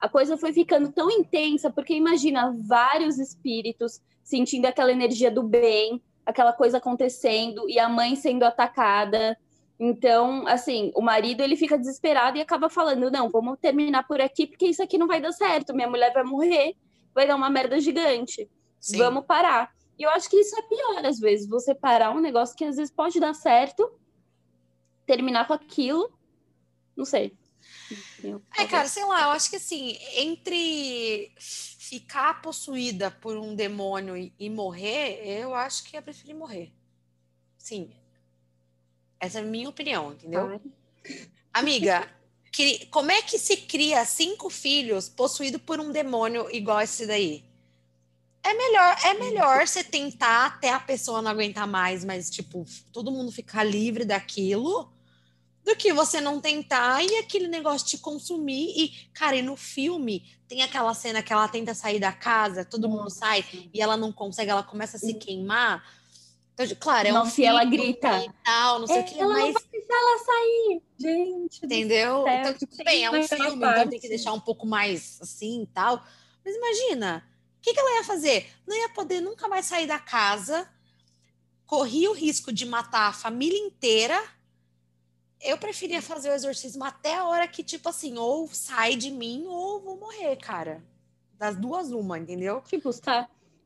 a 0.00 0.08
coisa 0.08 0.36
foi 0.36 0.52
ficando 0.52 0.92
tão 0.92 1.10
intensa, 1.10 1.70
porque 1.70 1.94
imagina 1.94 2.54
vários 2.66 3.18
espíritos 3.18 4.00
sentindo 4.22 4.66
aquela 4.66 4.92
energia 4.92 5.30
do 5.30 5.42
bem, 5.42 6.00
aquela 6.24 6.52
coisa 6.52 6.78
acontecendo, 6.78 7.68
e 7.68 7.78
a 7.78 7.88
mãe 7.88 8.14
sendo 8.14 8.44
atacada. 8.44 9.36
Então, 9.80 10.46
assim, 10.46 10.92
o 10.94 11.00
marido 11.00 11.40
ele 11.42 11.56
fica 11.56 11.78
desesperado 11.78 12.36
e 12.36 12.40
acaba 12.40 12.68
falando: 12.68 13.10
não, 13.10 13.28
vamos 13.30 13.58
terminar 13.60 14.06
por 14.06 14.20
aqui, 14.20 14.46
porque 14.46 14.66
isso 14.66 14.82
aqui 14.82 14.98
não 14.98 15.06
vai 15.06 15.20
dar 15.20 15.32
certo, 15.32 15.74
minha 15.74 15.88
mulher 15.88 16.12
vai 16.12 16.24
morrer, 16.24 16.74
vai 17.14 17.26
dar 17.26 17.36
uma 17.36 17.48
merda 17.50 17.80
gigante. 17.80 18.48
sim. 18.80 18.98
Vamos 18.98 19.24
parar. 19.24 19.72
E 19.98 20.02
eu 20.04 20.10
acho 20.10 20.30
que 20.30 20.36
isso 20.36 20.56
é 20.56 20.62
pior, 20.62 21.04
às 21.04 21.18
vezes, 21.18 21.48
você 21.48 21.74
parar 21.74 22.10
um 22.12 22.20
negócio 22.20 22.56
que 22.56 22.64
às 22.64 22.76
vezes 22.76 22.92
pode 22.92 23.18
dar 23.18 23.34
certo, 23.34 23.90
terminar 25.04 25.46
com 25.46 25.54
aquilo, 25.54 26.16
não 26.96 27.04
sei. 27.04 27.36
É, 28.56 28.66
cara, 28.66 28.88
sei 28.88 29.04
lá, 29.04 29.22
eu 29.24 29.30
acho 29.30 29.50
que 29.50 29.56
assim, 29.56 29.96
entre 30.14 31.32
ficar 31.38 32.40
possuída 32.42 33.10
por 33.10 33.36
um 33.36 33.54
demônio 33.54 34.16
e, 34.16 34.32
e 34.38 34.48
morrer, 34.50 35.20
eu 35.24 35.54
acho 35.54 35.84
que 35.84 35.96
eu 35.96 36.02
preferi 36.02 36.34
morrer. 36.34 36.72
Sim. 37.56 37.90
Essa 39.18 39.38
é 39.38 39.42
a 39.42 39.44
minha 39.44 39.68
opinião, 39.68 40.12
entendeu? 40.12 40.60
Amiga, 41.52 42.08
cri- 42.52 42.86
como 42.86 43.10
é 43.10 43.22
que 43.22 43.38
se 43.38 43.56
cria 43.56 44.04
cinco 44.04 44.48
filhos 44.50 45.08
possuídos 45.08 45.60
por 45.62 45.80
um 45.80 45.90
demônio 45.90 46.48
igual 46.54 46.80
esse 46.80 47.06
daí? 47.06 47.47
É 48.42 48.54
melhor, 48.54 48.96
é 49.04 49.14
melhor 49.14 49.66
você 49.66 49.82
tentar 49.84 50.46
até 50.46 50.72
a 50.72 50.80
pessoa 50.80 51.20
não 51.20 51.30
aguentar 51.30 51.66
mais, 51.66 52.04
mas 52.04 52.30
tipo, 52.30 52.64
todo 52.92 53.10
mundo 53.10 53.30
ficar 53.32 53.64
livre 53.64 54.04
daquilo, 54.04 54.90
do 55.64 55.76
que 55.76 55.92
você 55.92 56.20
não 56.20 56.40
tentar 56.40 57.02
e 57.04 57.16
aquele 57.16 57.46
negócio 57.46 57.86
te 57.86 57.98
consumir. 57.98 58.72
E, 58.76 58.88
cara, 59.12 59.36
e 59.36 59.42
no 59.42 59.56
filme 59.56 60.24
tem 60.48 60.62
aquela 60.62 60.94
cena 60.94 61.22
que 61.22 61.32
ela 61.32 61.46
tenta 61.46 61.74
sair 61.74 62.00
da 62.00 62.12
casa, 62.12 62.64
todo 62.64 62.88
mundo 62.88 63.10
sai 63.10 63.44
e 63.72 63.82
ela 63.82 63.96
não 63.96 64.10
consegue, 64.10 64.50
ela 64.50 64.62
começa 64.62 64.96
a 64.96 65.00
se 65.00 65.14
queimar. 65.14 65.84
Então, 66.54 66.66
claro, 66.80 67.06
é 67.06 67.12
um 67.12 67.14
Nossa, 67.16 67.40
e 67.40 67.44
ela 67.44 67.60
filme 67.60 67.76
grita. 67.76 68.24
e 68.24 68.30
tal, 68.42 68.80
não 68.80 68.86
sei 68.86 69.00
o 69.00 69.04
que, 69.04 69.20
ela 69.20 69.32
mas 69.32 69.44
não 69.44 69.52
vai 69.52 69.62
deixar 69.70 69.94
ela 69.94 70.18
sair. 70.24 70.82
Gente, 70.98 71.66
Entendeu? 71.66 72.24
céu, 72.24 72.34
então, 72.34 72.54
tudo 72.54 72.84
bem, 72.84 73.04
é 73.04 73.10
um 73.10 73.22
filme, 73.22 73.56
então 73.56 73.74
tem 73.74 73.84
que 73.84 73.90
parte. 73.90 74.08
deixar 74.08 74.32
um 74.32 74.40
pouco 74.40 74.66
mais 74.66 75.18
assim 75.20 75.62
e 75.62 75.66
tal. 75.66 76.02
Mas 76.44 76.56
imagina, 76.56 77.22
o 77.58 77.60
que, 77.60 77.74
que 77.74 77.80
ela 77.80 77.96
ia 77.96 78.04
fazer? 78.04 78.46
Não 78.66 78.76
ia 78.76 78.88
poder 78.90 79.20
nunca 79.20 79.48
mais 79.48 79.66
sair 79.66 79.86
da 79.86 79.98
casa, 79.98 80.68
corria 81.66 82.10
o 82.10 82.14
risco 82.14 82.52
de 82.52 82.64
matar 82.64 83.08
a 83.08 83.12
família 83.12 83.58
inteira. 83.58 84.18
Eu 85.40 85.58
preferia 85.58 86.00
fazer 86.02 86.30
o 86.30 86.34
exorcismo 86.34 86.84
até 86.84 87.16
a 87.16 87.24
hora 87.24 87.46
que, 87.46 87.62
tipo 87.62 87.88
assim, 87.88 88.16
ou 88.18 88.48
sai 88.48 88.96
de 88.96 89.10
mim 89.10 89.44
ou 89.46 89.80
vou 89.80 89.96
morrer, 89.98 90.36
cara. 90.36 90.82
Das 91.38 91.56
duas, 91.56 91.92
uma, 91.92 92.18
entendeu? 92.18 92.60
Tipo, 92.62 92.88
os, 92.88 93.00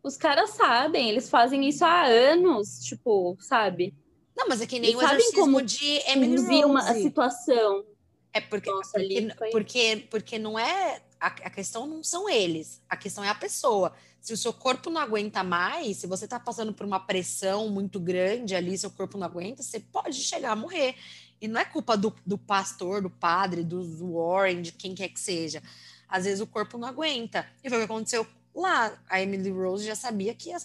os 0.03 0.17
caras 0.17 0.51
sabem, 0.51 1.09
eles 1.09 1.31
fazem 1.31 1.67
isso 1.67 1.85
há 1.85 2.05
anos, 2.05 2.81
tipo, 2.81 3.37
sabe? 3.41 3.95
Não, 4.37 4.49
mas 4.49 4.61
é 4.61 4.67
que 4.67 4.79
nem 4.79 4.93
E 4.93 4.97
o 4.97 5.01
sabem 5.01 5.17
exorcismo 5.17 5.41
como 5.45 5.63
de 5.63 6.11
Emily 6.11 6.37
Conduzir 6.37 6.67
uma 6.67 6.81
a 6.81 6.89
Rose. 6.89 7.03
situação. 7.03 7.85
É 8.33 8.41
porque, 8.41 8.71
Nossa, 8.71 8.93
porque, 8.99 9.35
foi- 9.37 9.51
porque, 9.51 10.07
porque 10.11 10.39
não 10.39 10.59
é. 10.59 11.03
A, 11.21 11.27
a 11.27 11.51
questão 11.51 11.87
não 11.87 12.03
são 12.03 12.29
eles, 12.29 12.81
a 12.89 12.97
questão 12.97 13.23
é 13.23 13.29
a 13.29 13.35
pessoa. 13.35 13.95
Se 14.21 14.33
o 14.33 14.37
seu 14.37 14.53
corpo 14.53 14.89
não 14.91 15.01
aguenta 15.01 15.43
mais, 15.45 15.99
se 15.99 16.07
você 16.07 16.25
está 16.25 16.39
passando 16.41 16.73
por 16.73 16.87
uma 16.87 16.99
pressão 16.99 17.69
muito 17.69 18.01
grande 18.01 18.55
ali, 18.55 18.77
seu 18.79 18.91
corpo 18.91 19.19
não 19.19 19.27
aguenta, 19.27 19.63
você 19.63 19.79
pode 19.81 20.17
chegar 20.17 20.53
a 20.53 20.57
morrer. 20.57 20.97
E 21.41 21.49
não 21.49 21.61
é 21.61 21.65
culpa 21.65 21.97
do, 21.97 22.15
do 22.25 22.39
pastor, 22.39 23.03
do 23.03 23.11
padre, 23.11 23.65
do 23.65 23.83
Warren, 24.15 24.63
de 24.63 24.73
quem 24.73 24.95
quer 24.95 25.09
que 25.09 25.19
seja. 25.21 25.61
Às 26.09 26.25
vezes 26.25 26.41
o 26.41 26.47
corpo 26.47 26.79
não 26.79 26.87
aguenta. 26.87 27.47
E 27.65 27.69
foi 27.69 27.79
o 27.79 27.81
que 27.81 27.93
aconteceu 27.93 28.27
lá. 28.55 28.97
A 29.09 29.21
Emily 29.21 29.51
Rose 29.51 29.85
já 29.85 29.97
sabia 29.97 30.35
que 30.35 30.51
ia. 30.51 30.59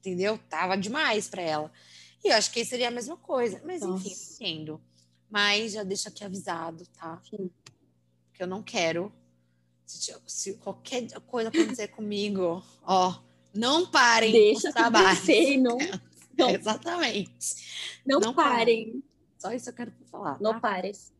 Entendeu? 0.00 0.38
Tava 0.48 0.76
demais 0.76 1.28
para 1.28 1.42
ela. 1.42 1.72
E 2.22 2.28
eu 2.28 2.36
acho 2.36 2.50
que 2.50 2.64
seria 2.64 2.88
a 2.88 2.90
mesma 2.90 3.16
coisa. 3.16 3.62
Mas 3.64 3.82
enfim, 3.82 4.10
Nossa. 4.10 4.34
entendo. 4.34 4.80
Mas 5.30 5.72
já 5.72 5.82
deixa 5.82 6.08
aqui 6.08 6.24
avisado, 6.24 6.84
tá? 6.98 7.20
Sim. 7.30 7.50
Porque 8.26 8.42
eu 8.42 8.46
não 8.46 8.62
quero. 8.62 9.12
Se, 9.86 10.14
se 10.26 10.54
qualquer 10.54 11.08
coisa 11.22 11.48
acontecer 11.48 11.88
comigo, 11.94 12.62
ó, 12.82 13.20
não 13.54 13.86
parem 13.86 14.32
Deixa 14.32 14.68
os 14.68 14.74
trabalhos. 14.74 15.26
não, 15.58 15.78
não, 16.36 16.50
Exatamente. 16.50 18.00
não, 18.06 18.20
não 18.20 18.34
parem. 18.34 19.02
Só 19.38 19.52
isso 19.52 19.70
eu 19.70 19.74
quero 19.74 19.92
falar. 20.10 20.36
Não 20.40 20.54
tá? 20.54 20.60
pares. 20.60 21.12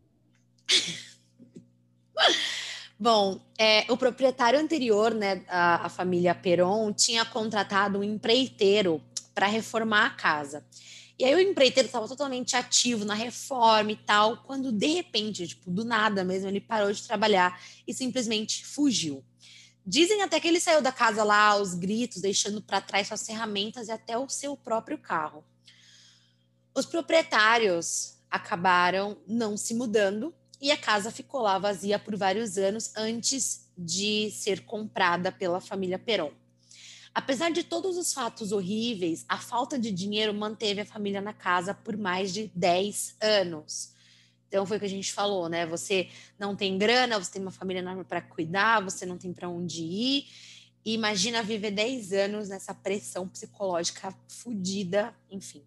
Bom, 2.99 3.41
é, 3.57 3.91
o 3.91 3.97
proprietário 3.97 4.61
anterior, 4.61 5.15
né, 5.15 5.43
a, 5.49 5.87
a 5.87 5.89
família 5.89 6.35
Peron, 6.35 6.93
tinha 6.93 7.25
contratado 7.25 7.99
um 7.99 8.05
empreiteiro 8.05 9.03
para 9.35 9.47
reformar 9.47 10.05
a 10.05 10.11
casa. 10.11 10.63
E 11.21 11.25
aí 11.27 11.35
o 11.35 11.39
empreiteiro 11.39 11.87
estava 11.87 12.09
totalmente 12.09 12.57
ativo 12.57 13.05
na 13.05 13.13
reforma 13.13 13.93
e 13.93 13.97
tal, 13.97 14.39
quando 14.39 14.73
de 14.73 14.87
repente, 14.87 15.47
tipo, 15.49 15.71
do 15.71 15.85
nada 15.85 16.25
mesmo, 16.25 16.49
ele 16.49 16.63
parou 16.63 16.91
de 16.91 17.07
trabalhar 17.07 17.63
e 17.87 17.93
simplesmente 17.93 18.65
fugiu. 18.65 19.23
Dizem 19.85 20.23
até 20.23 20.41
que 20.41 20.49
ele 20.49 20.59
saiu 20.59 20.81
da 20.81 20.91
casa 20.91 21.23
lá 21.23 21.49
aos 21.49 21.75
gritos, 21.75 22.23
deixando 22.23 22.63
para 22.63 22.81
trás 22.81 23.07
suas 23.07 23.27
ferramentas 23.27 23.89
e 23.89 23.93
até 23.93 24.17
o 24.17 24.31
seu 24.31 24.57
próprio 24.57 24.97
carro. 24.97 25.45
Os 26.75 26.87
proprietários 26.87 28.15
acabaram 28.31 29.19
não 29.29 29.59
se 29.59 29.75
mudando 29.75 30.35
e 30.59 30.71
a 30.71 30.77
casa 30.79 31.11
ficou 31.11 31.43
lá 31.43 31.59
vazia 31.59 31.99
por 31.99 32.17
vários 32.17 32.57
anos 32.57 32.97
antes 32.97 33.69
de 33.77 34.31
ser 34.31 34.65
comprada 34.65 35.31
pela 35.31 35.61
família 35.61 35.99
Peron. 35.99 36.40
Apesar 37.15 37.51
de 37.51 37.65
todos 37.65 37.97
os 37.97 38.13
fatos 38.13 38.53
horríveis, 38.53 39.25
a 39.29 39.37
falta 39.37 39.79
de 39.79 39.91
dinheiro 39.91 40.33
manteve 40.33 40.81
a 40.81 40.87
família 40.87 41.21
na 41.21 41.33
casa 41.33 41.75
por 41.75 41.97
mais 41.97 42.33
de 42.33 42.51
10 42.55 43.17
anos. 43.21 43.93
Então 44.49 44.65
foi 44.65 44.77
o 44.77 44.81
que 44.81 44.87
a 44.87 44.91
gente 44.91 45.13
falou, 45.13 45.49
né? 45.49 45.67
Você 45.67 46.09
não 46.39 46.55
tem 46.55 46.79
grana, 46.79 47.19
você 47.19 47.33
tem 47.33 47.43
uma 47.43 47.51
família 47.51 47.81
enorme 47.81 48.05
para 48.05 48.21
cuidar, 48.21 48.81
você 48.83 49.05
não 49.05 49.19
tem 49.19 49.33
para 49.33 49.49
onde 49.49 49.83
ir. 49.83 50.27
E 50.85 50.95
imagina 50.95 51.43
viver 51.43 51.73
10 51.73 52.13
anos 52.13 52.49
nessa 52.49 52.75
pressão 52.75 53.29
psicológica 53.29 54.15
fodida, 54.29 55.15
enfim. 55.31 55.63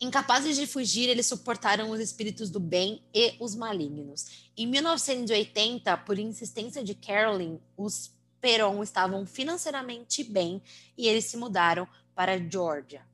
Incapazes 0.00 0.56
de 0.56 0.66
fugir, 0.66 1.08
eles 1.08 1.26
suportaram 1.26 1.90
os 1.90 1.98
espíritos 1.98 2.50
do 2.50 2.60
bem 2.60 3.02
e 3.12 3.34
os 3.40 3.54
malignos. 3.54 4.48
Em 4.56 4.66
1980, 4.66 5.96
por 5.98 6.18
insistência 6.18 6.84
de 6.84 6.94
Carolyn, 6.94 7.58
os 7.76 8.12
Peron 8.40 8.82
estavam 8.82 9.26
financeiramente 9.26 10.24
bem 10.24 10.62
e 10.96 11.06
eles 11.06 11.24
se 11.24 11.36
mudaram 11.36 11.88
para 12.14 12.38
Georgia. 12.38 13.06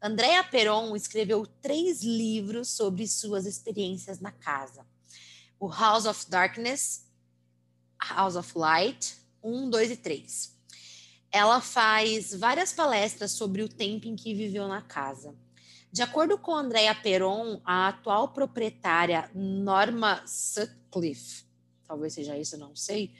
Andrea 0.00 0.42
Peron 0.42 0.96
escreveu 0.96 1.46
três 1.46 2.02
livros 2.02 2.68
sobre 2.68 3.06
suas 3.06 3.46
experiências 3.46 4.18
na 4.18 4.32
casa: 4.32 4.84
o 5.60 5.68
House 5.68 6.06
of 6.06 6.28
Darkness, 6.28 7.06
House 8.10 8.34
of 8.34 8.58
Light, 8.58 9.16
1, 9.42 9.70
2 9.70 9.90
e 9.92 9.96
3. 9.96 10.52
Ela 11.30 11.60
faz 11.60 12.34
várias 12.34 12.72
palestras 12.72 13.30
sobre 13.30 13.62
o 13.62 13.68
tempo 13.68 14.06
em 14.06 14.16
que 14.16 14.34
viveu 14.34 14.68
na 14.68 14.82
casa. 14.82 15.34
De 15.92 16.02
acordo 16.02 16.38
com 16.38 16.54
Andrea 16.54 16.94
Peron, 16.94 17.60
a 17.64 17.88
atual 17.88 18.28
proprietária 18.28 19.30
Norma 19.34 20.26
Sutcliffe, 20.26 21.44
talvez 21.86 22.14
seja 22.14 22.36
isso, 22.36 22.56
não 22.56 22.74
sei, 22.74 23.14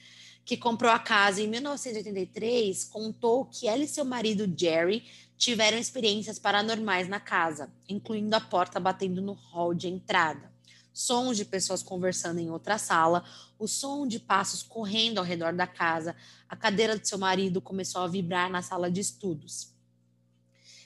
que 0.45 0.57
comprou 0.57 0.91
a 0.91 0.99
casa 0.99 1.41
em 1.41 1.49
1983, 1.49 2.85
contou 2.85 3.45
que 3.45 3.69
ela 3.69 3.83
e 3.83 3.89
seu 3.89 4.05
marido 4.05 4.53
Jerry 4.59 5.05
tiveram 5.37 5.79
experiências 5.79 6.39
paranormais 6.39 7.09
na 7.09 7.21
casa, 7.21 7.73
incluindo 7.89 8.35
a 8.35 8.41
porta 8.41 8.79
batendo 8.79 9.21
no 9.21 9.33
hall 9.33 9.75
de 9.75 9.89
entrada, 9.89 10.53
sons 10.93 11.37
de 11.37 11.45
pessoas 11.45 11.83
conversando 11.83 12.39
em 12.39 12.51
outra 12.51 12.79
sala, 12.79 13.25
o 13.59 13.67
som 13.67 14.07
de 14.07 14.19
passos 14.19 14.63
correndo 14.63 15.19
ao 15.19 15.25
redor 15.25 15.53
da 15.53 15.67
casa, 15.67 16.15
a 16.49 16.57
cadeira 16.57 16.99
de 16.99 17.09
seu 17.09 17.19
marido 17.19 17.61
começou 17.61 18.03
a 18.03 18.09
vibrar 18.09 18.51
na 18.51 18.63
sala 18.63 18.91
de 18.91 19.01
estudos. 19.01 19.73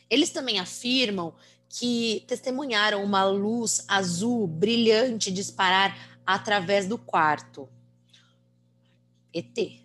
Eles 0.08 0.30
também 0.30 0.58
afirmam 0.58 1.34
que 1.68 2.24
testemunharam 2.28 3.02
uma 3.02 3.24
luz 3.24 3.84
azul 3.88 4.46
brilhante 4.46 5.32
disparar 5.32 6.18
através 6.24 6.86
do 6.86 6.96
quarto. 6.96 7.68
ET, 9.38 9.82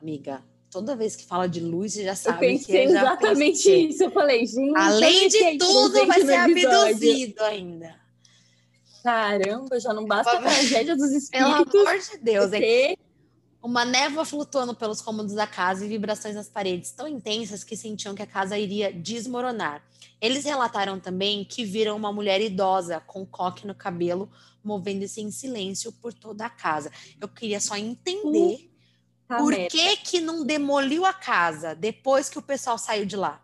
amiga. 0.00 0.42
Toda 0.70 0.96
vez 0.96 1.16
que 1.16 1.24
fala 1.24 1.48
de 1.48 1.60
luz, 1.60 1.94
você 1.94 2.04
já 2.04 2.14
sabe. 2.14 2.46
Eu 2.46 2.50
pensei 2.50 2.66
que 2.66 2.76
é 2.76 2.84
exatamente 2.84 3.56
pensei. 3.56 3.86
isso. 3.86 4.04
Eu 4.04 4.10
falei, 4.10 4.46
gente. 4.46 4.76
Além 4.76 5.28
de 5.28 5.58
tudo, 5.58 6.06
vai 6.06 6.20
ser 6.20 6.34
abduzido 6.34 7.42
ainda. 7.42 8.00
Caramba, 9.02 9.80
já 9.80 9.92
não 9.92 10.04
basta 10.04 10.32
a 10.32 10.40
tragédia 10.40 10.96
dos 10.96 11.10
espíritos. 11.12 11.72
Pelo 11.72 11.84
amor 11.84 11.98
de 11.98 12.18
Deus, 12.18 12.52
é 12.52 12.96
uma 13.62 13.84
névoa 13.84 14.24
flutuando 14.24 14.74
pelos 14.74 15.00
cômodos 15.00 15.34
da 15.34 15.46
casa 15.46 15.84
e 15.84 15.88
vibrações 15.88 16.34
nas 16.34 16.48
paredes 16.48 16.92
tão 16.92 17.08
intensas 17.08 17.64
que 17.64 17.76
sentiam 17.76 18.14
que 18.14 18.22
a 18.22 18.26
casa 18.26 18.58
iria 18.58 18.92
desmoronar. 18.92 19.82
Eles 20.20 20.44
relataram 20.44 21.00
também 21.00 21.44
que 21.44 21.64
viram 21.64 21.96
uma 21.96 22.12
mulher 22.12 22.40
idosa 22.40 23.00
com 23.06 23.26
coque 23.26 23.66
no 23.66 23.74
cabelo 23.74 24.30
movendo-se 24.62 25.20
em 25.20 25.30
silêncio 25.30 25.92
por 25.92 26.12
toda 26.12 26.46
a 26.46 26.50
casa. 26.50 26.90
Eu 27.20 27.28
queria 27.28 27.60
só 27.60 27.76
entender 27.76 28.70
por 29.38 29.54
que 29.68 29.96
que 29.98 30.20
não 30.20 30.44
demoliu 30.44 31.04
a 31.04 31.12
casa 31.12 31.74
depois 31.74 32.28
que 32.28 32.38
o 32.38 32.42
pessoal 32.42 32.76
saiu 32.76 33.04
de 33.04 33.16
lá. 33.16 33.40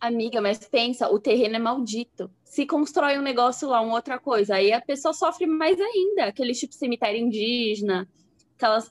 Amiga, 0.00 0.40
mas 0.40 0.58
pensa, 0.58 1.08
o 1.08 1.18
terreno 1.18 1.56
é 1.56 1.58
maldito. 1.58 2.30
Se 2.44 2.64
constrói 2.64 3.18
um 3.18 3.22
negócio 3.22 3.68
lá, 3.68 3.80
uma 3.80 3.94
outra 3.94 4.18
coisa, 4.18 4.54
aí 4.54 4.72
a 4.72 4.80
pessoa 4.80 5.12
sofre 5.12 5.46
mais 5.46 5.78
ainda. 5.78 6.26
Aquele 6.26 6.54
tipo 6.54 6.74
cemitério 6.74 7.20
indígena, 7.20 8.08
aquelas. 8.56 8.90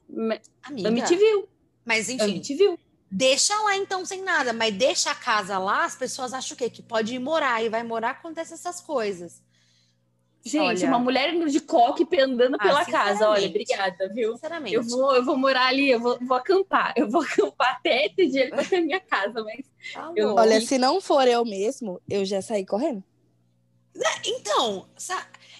Amiga, 0.63 0.91
viu. 1.15 1.47
Mas 1.83 2.09
enfim. 2.09 2.41
viu. 2.55 2.77
Deixa 3.11 3.55
lá 3.63 3.75
então 3.75 4.05
sem 4.05 4.21
nada, 4.21 4.53
mas 4.53 4.71
deixa 4.75 5.09
a 5.09 5.15
casa 5.15 5.57
lá, 5.57 5.83
as 5.83 5.95
pessoas 5.95 6.31
acham 6.31 6.53
o 6.53 6.57
quê? 6.57 6.69
Que 6.69 6.83
pode 6.83 7.15
ir 7.15 7.19
morar 7.19 7.63
e 7.63 7.69
vai 7.69 7.81
morar, 7.81 8.11
acontece 8.11 8.53
essas 8.53 8.79
coisas. 8.79 9.41
Gente, 10.49 10.83
olha... 10.83 10.87
uma 10.87 10.99
mulher 10.99 11.33
de 11.45 11.59
coque 11.59 12.07
andando 12.19 12.55
ah, 12.55 12.63
pela 12.63 12.85
casa, 12.85 13.29
olha, 13.29 13.47
obrigada, 13.47 14.09
viu? 14.09 14.33
Sinceramente. 14.33 14.75
Eu 14.75 14.83
vou, 14.83 15.15
eu 15.15 15.23
vou 15.23 15.37
morar 15.37 15.67
ali, 15.67 15.89
eu 15.89 15.99
vou, 15.99 16.17
vou 16.21 16.37
acampar. 16.37 16.93
Eu 16.95 17.09
vou 17.09 17.21
acampar 17.23 17.77
até 17.77 18.07
esse 18.07 18.27
dia 18.27 18.49
para 18.49 18.63
ter 18.63 18.81
minha 18.81 18.99
casa, 18.99 19.43
mas. 19.43 19.65
Tá 19.93 20.11
eu... 20.15 20.35
Olha, 20.35 20.59
se 20.61 20.77
não 20.77 20.99
for 20.99 21.27
eu 21.27 21.45
mesmo, 21.45 22.01
eu 22.09 22.25
já 22.25 22.41
saí 22.41 22.65
correndo. 22.65 23.03
Então, 24.25 24.87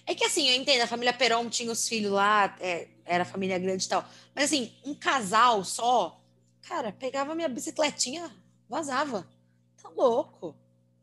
é 0.06 0.14
que 0.14 0.24
assim, 0.24 0.48
eu 0.48 0.56
entendo, 0.56 0.82
a 0.82 0.86
família 0.86 1.12
Peron 1.12 1.48
tinha 1.50 1.70
os 1.70 1.86
filhos 1.86 2.12
lá, 2.12 2.56
é, 2.60 2.88
era 3.04 3.24
família 3.24 3.58
grande 3.58 3.84
e 3.84 3.88
tal. 3.88 4.04
Mas 4.34 4.44
assim, 4.44 4.72
um 4.84 4.94
casal 4.94 5.62
só, 5.62 6.20
Cara, 6.70 6.92
pegava 6.92 7.34
minha 7.34 7.48
bicicletinha, 7.48 8.30
vazava. 8.68 9.26
Tá 9.82 9.88
louco. 9.88 10.54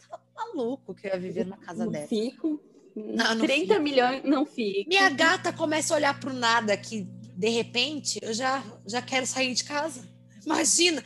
Tá 0.07 0.17
maluco 0.33 0.95
que 0.95 1.07
eu 1.07 1.11
ia 1.11 1.19
viver 1.19 1.45
numa 1.45 1.57
casa 1.57 1.83
não 1.83 1.91
dessa. 1.91 2.07
Fico. 2.07 2.61
Não, 2.97 3.35
não 3.35 3.45
30 3.45 3.73
fico. 3.73 3.83
milhões, 3.83 4.23
não 4.23 4.45
fico. 4.45 4.89
Minha 4.89 5.09
gata 5.09 5.53
começa 5.53 5.93
a 5.93 5.97
olhar 5.97 6.19
pro 6.19 6.33
nada 6.33 6.75
que, 6.75 7.07
de 7.35 7.49
repente, 7.49 8.19
eu 8.21 8.33
já, 8.33 8.63
já 8.85 9.01
quero 9.01 9.25
sair 9.25 9.53
de 9.53 9.63
casa. 9.63 10.07
Imagina. 10.45 11.03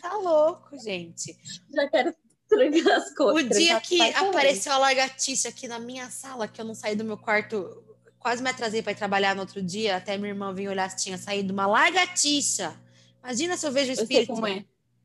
Tá 0.00 0.16
louco, 0.16 0.76
gente. 0.78 1.36
Já 1.72 1.88
quero 1.88 2.14
trancar 2.48 2.96
as 2.96 3.14
coisas. 3.14 3.56
O 3.56 3.58
dia 3.58 3.80
que 3.80 4.00
apareceu 4.00 4.72
a 4.72 4.78
lagartixa 4.78 5.50
aqui 5.50 5.68
na 5.68 5.78
minha 5.78 6.10
sala, 6.10 6.48
que 6.48 6.60
eu 6.60 6.64
não 6.64 6.74
saí 6.74 6.96
do 6.96 7.04
meu 7.04 7.18
quarto, 7.18 7.84
quase 8.18 8.42
me 8.42 8.50
atrasei 8.50 8.82
para 8.82 8.92
ir 8.92 8.96
trabalhar 8.96 9.34
no 9.34 9.42
outro 9.42 9.62
dia, 9.62 9.96
até 9.96 10.16
minha 10.16 10.30
irmã 10.30 10.52
vir 10.52 10.68
olhar 10.68 10.90
se 10.90 11.04
tinha 11.04 11.18
saído 11.18 11.52
uma 11.52 11.66
lagartixa 11.66 12.74
Imagina 13.22 13.56
se 13.56 13.66
eu 13.66 13.72
vejo 13.72 13.92
espírito. 13.92 14.32
Eu 14.32 14.36
sei 14.36 14.42
como 14.42 14.46
é. 14.46 14.64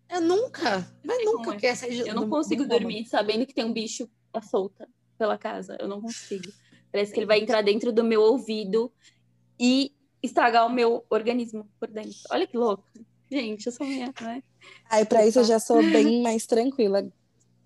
Eu 0.09 0.21
nunca, 0.21 0.87
mas 1.03 1.25
nunca 1.25 1.53
é. 1.53 1.57
quero 1.57 1.77
sair 1.77 2.03
de 2.03 2.09
Eu 2.09 2.15
não 2.15 2.29
consigo 2.29 2.63
do 2.63 2.69
dormir 2.69 3.05
sabendo 3.05 3.45
que 3.45 3.53
tem 3.53 3.65
um 3.65 3.73
bicho 3.73 4.09
à 4.33 4.41
solta 4.41 4.87
pela 5.17 5.37
casa. 5.37 5.77
Eu 5.79 5.87
não 5.87 6.01
consigo. 6.01 6.51
Parece 6.91 7.13
que 7.13 7.19
ele 7.19 7.25
vai 7.25 7.39
entrar 7.39 7.61
dentro 7.61 7.91
do 7.91 8.03
meu 8.03 8.21
ouvido 8.21 8.91
e 9.59 9.91
estragar 10.21 10.65
o 10.65 10.69
meu 10.71 11.05
organismo 11.09 11.67
por 11.79 11.89
dentro. 11.89 12.17
Olha 12.29 12.47
que 12.47 12.57
louco. 12.57 12.83
Gente, 13.29 13.65
eu 13.65 13.71
sou 13.71 13.85
minha, 13.85 14.13
né? 14.21 14.43
Aí, 14.89 15.05
para 15.05 15.25
isso, 15.25 15.39
eu 15.39 15.43
já 15.43 15.59
sou 15.59 15.77
bem 15.91 16.21
mais 16.21 16.45
tranquila 16.45 17.07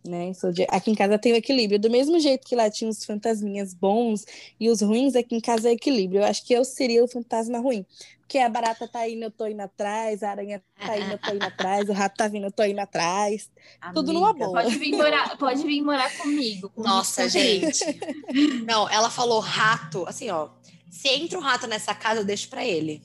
né? 0.07 0.31
Aqui 0.69 0.91
em 0.91 0.95
casa 0.95 1.17
tem 1.17 1.33
o 1.33 1.35
equilíbrio. 1.35 1.79
Do 1.79 1.89
mesmo 1.89 2.19
jeito 2.19 2.47
que 2.47 2.55
lá 2.55 2.69
tinha 2.69 2.89
os 2.89 3.03
fantasminhas 3.03 3.73
bons 3.73 4.25
e 4.59 4.69
os 4.69 4.81
ruins, 4.81 5.15
aqui 5.15 5.35
em 5.35 5.41
casa 5.41 5.69
é 5.69 5.73
equilíbrio. 5.73 6.21
Eu 6.21 6.25
acho 6.25 6.45
que 6.45 6.53
eu 6.53 6.63
seria 6.63 7.03
o 7.03 7.07
fantasma 7.07 7.59
ruim. 7.59 7.85
Porque 8.29 8.37
a 8.37 8.47
barata 8.47 8.87
tá 8.87 9.09
indo, 9.09 9.23
eu 9.23 9.31
tô 9.31 9.47
indo 9.47 9.61
atrás, 9.61 10.21
a 10.21 10.29
aranha 10.29 10.61
tá 10.79 10.95
indo, 10.95 11.13
eu 11.13 11.17
tô 11.17 11.33
indo 11.33 11.43
atrás, 11.43 11.89
o 11.89 11.93
rato 11.93 12.15
tá 12.15 12.27
vindo, 12.27 12.45
eu 12.45 12.51
tô 12.51 12.63
indo 12.63 12.77
atrás. 12.77 13.49
Amiga, 13.81 13.95
Tudo 13.95 14.13
numa 14.13 14.31
boa. 14.33 14.61
Pode 14.61 14.77
vir 14.77 14.91
morar, 14.91 15.35
pode 15.35 15.63
vir 15.63 15.81
morar 15.81 16.15
comigo. 16.15 16.71
Nossa, 16.77 17.27
gente. 17.27 17.83
Não, 18.67 18.87
ela 18.87 19.09
falou 19.09 19.39
rato, 19.39 20.05
assim, 20.07 20.29
ó. 20.29 20.49
Se 20.91 21.07
entra 21.07 21.39
um 21.39 21.41
rato 21.41 21.65
nessa 21.65 21.95
casa, 21.95 22.19
eu 22.19 22.23
deixo 22.23 22.49
para 22.49 22.63
ele. 22.63 23.01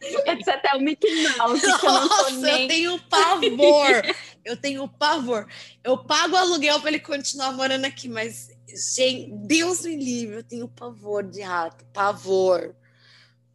Esse 0.00 0.50
até 0.50 0.74
o 0.74 0.80
Mickey 0.80 1.28
Mouse. 1.38 1.64
Nossa, 1.64 2.30
eu, 2.30 2.40
nem... 2.40 2.62
eu 2.62 2.68
tenho 2.68 2.98
pavor. 3.02 4.16
eu 4.44 4.56
tenho 4.56 4.88
pavor. 4.88 5.46
Eu 5.84 5.96
pago 5.96 6.34
o 6.34 6.38
aluguel 6.38 6.80
para 6.80 6.90
ele 6.90 6.98
continuar 6.98 7.52
morando 7.52 7.84
aqui, 7.84 8.08
mas, 8.08 8.50
gente, 8.68 9.32
Deus 9.46 9.82
me 9.82 9.96
livre, 9.96 10.36
eu 10.36 10.44
tenho 10.44 10.68
pavor 10.68 11.22
de 11.22 11.40
rato. 11.40 11.84
Pavor. 11.92 12.74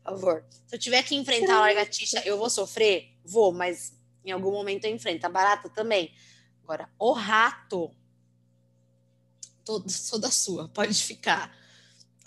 Pavor. 0.03 0.43
Se 0.65 0.75
eu 0.75 0.79
tiver 0.79 1.03
que 1.03 1.15
enfrentar 1.15 1.57
a 1.57 1.61
largatixa, 1.61 2.21
eu 2.25 2.37
vou 2.37 2.49
sofrer? 2.49 3.13
Vou, 3.25 3.51
mas 3.53 3.93
em 4.23 4.31
algum 4.31 4.51
momento 4.51 4.85
eu 4.85 4.93
enfrento. 4.93 5.25
A 5.25 5.29
barata 5.29 5.69
também. 5.69 6.13
Agora, 6.63 6.89
o 6.99 7.11
rato. 7.11 7.91
Tô, 9.63 9.83
sou 9.87 10.19
da 10.19 10.31
sua, 10.31 10.69
pode 10.69 11.01
ficar. 11.03 11.55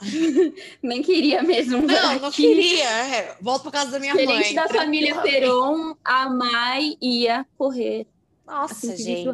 Nem 0.83 1.03
queria 1.03 1.43
mesmo. 1.43 1.83
Não, 1.83 2.19
não 2.19 2.31
queria. 2.31 2.89
É. 2.89 3.37
Volto 3.41 3.63
para 3.63 3.73
casa 3.73 3.93
da 3.93 3.99
minha 3.99 4.13
Diferente 4.13 4.35
mãe. 4.35 4.49
Diferente 4.49 4.75
da 4.75 4.81
família 4.81 5.21
Peron, 5.21 5.97
a 6.05 6.31
Mai 6.31 6.97
ia 7.01 7.47
correr. 7.57 8.07
Nossa, 8.47 8.97
gente. 8.97 9.29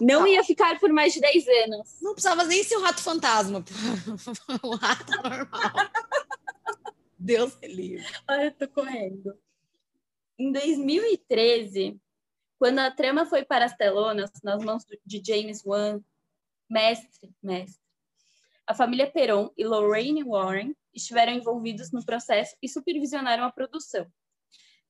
Não 0.00 0.26
ia 0.26 0.44
ficar 0.44 0.78
por 0.78 0.92
mais 0.92 1.12
de 1.12 1.20
10 1.20 1.48
anos. 1.64 1.98
Não 2.00 2.12
precisava 2.12 2.44
nem 2.44 2.62
ser 2.62 2.76
um 2.76 2.82
rato 2.82 3.02
fantasma. 3.02 3.64
um 4.62 4.74
rato 4.76 5.10
normal. 5.22 5.90
Deus 7.18 7.58
me 7.60 7.68
livre. 7.68 8.06
Olha, 8.28 8.44
eu 8.44 8.52
tô 8.52 8.68
correndo. 8.68 9.36
Em 10.38 10.52
2013, 10.52 11.98
quando 12.58 12.78
a 12.80 12.90
trama 12.90 13.26
foi 13.26 13.44
para 13.44 13.64
as 13.64 13.76
telonas, 13.76 14.30
nas 14.42 14.62
mãos 14.64 14.84
de 15.04 15.22
James 15.24 15.64
Wan, 15.64 16.00
mestre, 16.68 17.30
mestre, 17.42 17.84
a 18.66 18.74
família 18.74 19.10
Peron 19.10 19.50
e 19.56 19.64
Lorraine 19.64 20.24
Warren 20.24 20.74
estiveram 20.94 21.32
envolvidos 21.32 21.92
no 21.92 22.04
processo 22.04 22.56
e 22.62 22.68
supervisionaram 22.68 23.44
a 23.44 23.52
produção. 23.52 24.06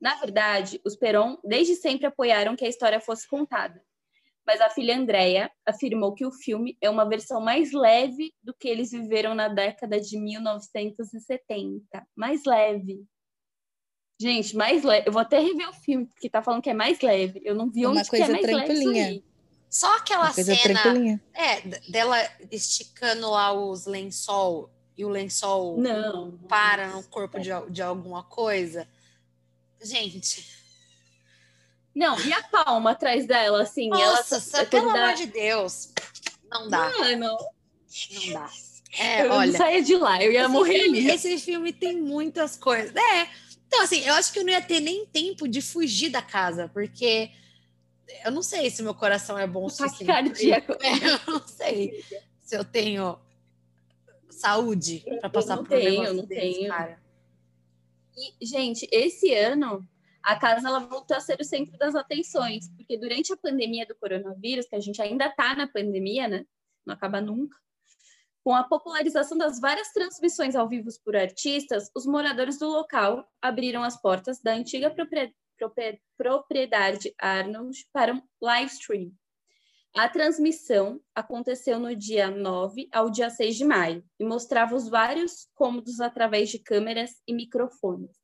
Na 0.01 0.15
verdade, 0.17 0.81
os 0.85 0.95
Peron 0.95 1.39
desde 1.43 1.75
sempre 1.75 2.07
apoiaram 2.07 2.55
que 2.55 2.65
a 2.65 2.69
história 2.69 3.01
fosse 3.01 3.27
contada, 3.27 3.83
mas 4.47 4.61
a 4.61 4.71
filha 4.71 4.97
Andrea 4.97 5.51
afirmou 5.65 6.15
que 6.15 6.27
o 6.27 6.33
filme 6.33 6.77
é 6.81 6.91
uma 6.91 7.09
versão 7.09 7.41
mais 7.41 7.73
leve 7.73 8.33
do 8.43 8.55
que 8.55 8.69
eles 8.69 8.91
viveram 8.91 9.35
na 9.35 9.49
década 9.49 10.01
de 10.01 10.19
1970. 10.19 12.07
Mais 12.15 12.45
leve. 12.45 13.05
Gente, 14.21 14.55
mais 14.55 14.85
leve. 14.85 15.09
Eu 15.09 15.13
vou 15.13 15.23
até 15.23 15.39
rever 15.39 15.69
o 15.69 15.73
filme, 15.73 16.07
porque 16.07 16.29
tá 16.29 16.43
falando 16.43 16.63
que 16.63 16.71
é 16.71 16.75
mais 16.75 17.01
leve. 17.01 17.41
Eu 17.45 17.55
não 17.55 17.71
vi 17.71 17.85
é 17.85 17.89
onde 17.89 18.09
que 18.09 18.17
é 18.17 18.29
mais 18.29 18.43
tranquilinha. 18.43 19.07
leve. 19.07 19.25
Só 19.71 19.97
aquela 19.97 20.33
cena 20.33 21.21
é, 21.35 21.61
dela 21.91 22.17
esticando 22.49 23.29
lá 23.31 23.53
os 23.53 23.87
lençol 23.87 24.71
e 24.97 25.05
o 25.05 25.09
lençol 25.09 25.77
não, 25.81 26.39
para 26.49 26.89
no 26.91 27.03
corpo 27.03 27.41
de, 27.41 27.51
de 27.71 27.83
alguma 27.83 28.23
coisa. 28.23 28.87
Gente. 29.83 30.64
Não, 31.95 32.19
e 32.21 32.33
a 32.33 32.43
palma 32.43 32.91
atrás 32.91 33.27
dela, 33.27 33.63
assim? 33.63 33.89
Nossa, 33.89 34.43
ela, 34.57 34.67
pelo 34.67 34.91
amor 34.91 35.15
de 35.15 35.27
Deus. 35.27 35.93
Não 36.51 36.69
dá. 36.69 36.91
Mano. 36.99 37.37
Não 38.11 38.33
dá. 38.33 38.51
É, 38.99 39.23
eu 39.23 39.33
olha, 39.33 39.51
não 39.51 39.59
saia 39.59 39.83
de 39.83 39.97
lá, 39.97 40.23
eu 40.23 40.31
ia 40.31 40.49
morrer 40.49 40.83
filme, 40.83 40.99
ali. 41.01 41.11
Esse 41.11 41.39
filme 41.39 41.73
tem 41.73 42.01
muitas 42.01 42.57
coisas. 42.57 42.95
É. 42.95 43.29
Então, 43.67 43.83
assim, 43.83 44.01
eu 44.05 44.15
acho 44.15 44.33
que 44.33 44.39
eu 44.39 44.45
não 44.45 44.51
ia 44.51 44.63
ter 44.63 44.81
nem 44.81 45.05
tempo 45.07 45.49
de 45.49 45.61
fugir 45.61 46.11
da 46.11 46.23
casa, 46.23 46.69
porque 46.69 47.31
eu 48.25 48.31
não 48.31 48.43
sei 48.43 48.71
se 48.71 48.83
meu 48.83 48.95
coração 48.95 49.39
é 49.39 49.47
bom 49.47 49.65
o 49.65 49.71
suficiente. 49.71 50.07
Cardíaco. 50.07 50.73
eu 51.27 51.33
não 51.33 51.47
sei 51.47 52.05
se 52.41 52.57
eu 52.57 52.65
tenho 52.65 53.19
saúde 54.31 55.05
para 55.21 55.31
passar 55.31 55.57
por 55.57 55.69
tenho, 55.69 56.13
não 56.13 56.25
desse, 56.25 56.41
tenho. 56.41 56.69
cara. 56.69 57.03
E, 58.17 58.47
gente, 58.47 58.89
esse 58.93 59.35
ano 59.35 59.87
a 60.25 60.39
casa 60.39 60.67
ela 60.67 60.81
voltou 60.81 61.15
a 61.15 61.21
ser 61.21 61.39
o 61.39 61.45
centro 61.45 61.77
das 61.77 61.95
atenções, 61.95 62.67
porque 62.75 62.97
durante 62.97 63.31
a 63.33 63.37
pandemia 63.37 63.87
do 63.87 63.95
coronavírus, 63.95 64.67
que 64.67 64.75
a 64.75 64.81
gente 64.81 65.01
ainda 65.03 65.27
está 65.27 65.55
na 65.55 65.69
pandemia, 65.69 66.27
né? 66.27 66.47
Não 66.87 66.95
acaba 66.95 67.21
nunca. 67.21 67.57
Com 68.43 68.55
a 68.55 68.65
popularização 68.65 69.37
das 69.37 69.61
várias 69.61 69.93
transmissões 69.93 70.57
ao 70.57 70.67
vivo 70.67 70.89
por 71.05 71.15
artistas, 71.15 71.91
os 71.95 72.07
moradores 72.07 72.59
do 72.59 72.67
local 72.67 73.31
abriram 73.41 73.83
as 73.83 74.01
portas 74.01 74.41
da 74.41 74.55
antiga 74.55 74.95
propriedade 76.17 77.15
Arnold 77.21 77.87
para 77.93 78.15
um 78.15 78.23
live 78.41 78.71
stream. 78.73 79.13
A 79.95 80.09
transmissão 80.09 81.01
aconteceu 81.15 81.79
no 81.79 81.95
dia 81.95 82.31
9 82.31 82.89
ao 82.93 83.11
dia 83.11 83.29
6 83.29 83.57
de 83.57 83.65
maio 83.65 84.05
e 84.19 84.25
mostrava 84.25 84.75
os 84.75 84.89
vários 84.89 85.49
cômodos 85.55 86.01
através 86.01 86.49
de 86.49 86.59
câmeras 86.59 87.13
e 87.29 87.35
microfones 87.35 88.24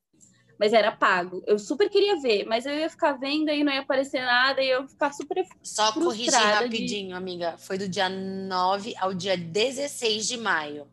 mas 0.61 0.73
era 0.73 0.91
pago. 0.91 1.43
Eu 1.47 1.57
super 1.57 1.89
queria 1.89 2.21
ver, 2.21 2.45
mas 2.45 2.67
eu 2.67 2.73
ia 2.75 2.87
ficar 2.87 3.13
vendo 3.13 3.49
e 3.49 3.63
não 3.63 3.73
ia 3.73 3.79
aparecer 3.79 4.21
nada 4.21 4.61
e 4.61 4.69
eu 4.69 4.81
ia 4.81 4.87
ficar 4.87 5.11
super 5.11 5.43
Só 5.63 5.91
corrigir 5.91 6.31
rapidinho, 6.31 7.07
de... 7.07 7.13
amiga. 7.15 7.57
Foi 7.57 7.79
do 7.79 7.89
dia 7.89 8.07
9 8.07 8.93
ao 8.99 9.11
dia 9.11 9.35
16 9.35 10.27
de 10.27 10.37
maio. 10.37 10.87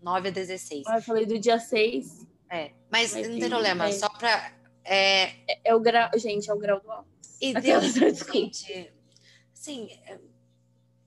9 0.00 0.28
a 0.28 0.30
16. 0.30 0.84
Ah, 0.86 0.98
eu 0.98 1.02
falei 1.02 1.26
do 1.26 1.36
dia 1.40 1.58
6. 1.58 2.24
É, 2.48 2.70
mas, 2.88 3.14
mas 3.14 3.28
não 3.28 3.36
tem 3.40 3.48
problema, 3.48 3.88
é. 3.88 3.92
só 3.92 4.08
pra... 4.10 4.52
É... 4.84 5.22
é... 5.24 5.60
é 5.64 5.74
o 5.74 5.80
grau, 5.80 6.10
gente, 6.16 6.48
é 6.48 6.54
o 6.54 6.58
grau 6.58 6.78
do 6.78 6.88
álcool. 6.88 7.08
E 7.40 7.52
Deus, 7.52 7.94
gente, 8.32 8.92
assim, 9.52 9.88
é, 10.06 10.20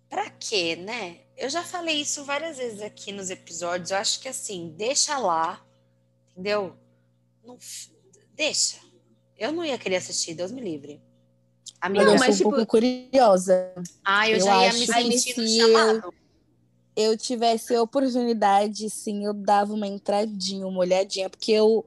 pra 0.10 0.30
quê, 0.30 0.76
né? 0.76 1.22
Eu 1.38 1.50
já 1.50 1.64
falei 1.64 2.02
isso 2.02 2.26
várias 2.26 2.58
vezes 2.58 2.82
aqui 2.82 3.14
nos 3.14 3.30
episódios. 3.30 3.92
Eu 3.92 3.98
acho 3.98 4.20
que 4.20 4.28
assim, 4.28 4.76
deixa 4.76 5.18
lá, 5.18 5.66
entendeu? 6.34 6.78
Não, 7.48 7.58
deixa. 8.36 8.78
Eu 9.38 9.52
não 9.52 9.64
ia 9.64 9.78
querer 9.78 9.96
assistir, 9.96 10.36
Deus 10.36 10.52
me 10.52 10.62
livre. 10.62 11.02
Amiga, 11.80 12.06
não, 12.06 12.16
mas, 12.16 12.22
eu 12.22 12.34
sou 12.34 12.36
tipo... 12.38 12.50
um 12.50 12.52
pouco 12.52 12.72
curiosa. 12.72 13.74
Ah, 14.04 14.30
eu, 14.30 14.38
eu 14.38 14.46
já 14.46 14.64
ia 14.64 14.74
me 14.74 14.86
sentir 15.18 15.40
no 15.40 15.48
chamado. 15.48 16.14
Eu, 16.96 17.12
eu 17.12 17.18
tivesse 17.18 17.74
a 17.76 17.82
oportunidade, 17.82 18.90
sim, 18.90 19.26
eu 19.26 19.34
dava 19.34 19.74
uma 19.74 19.88
entradinha, 19.88 20.68
uma 20.68 20.80
olhadinha, 20.80 21.30
porque 21.30 21.52
eu 21.52 21.86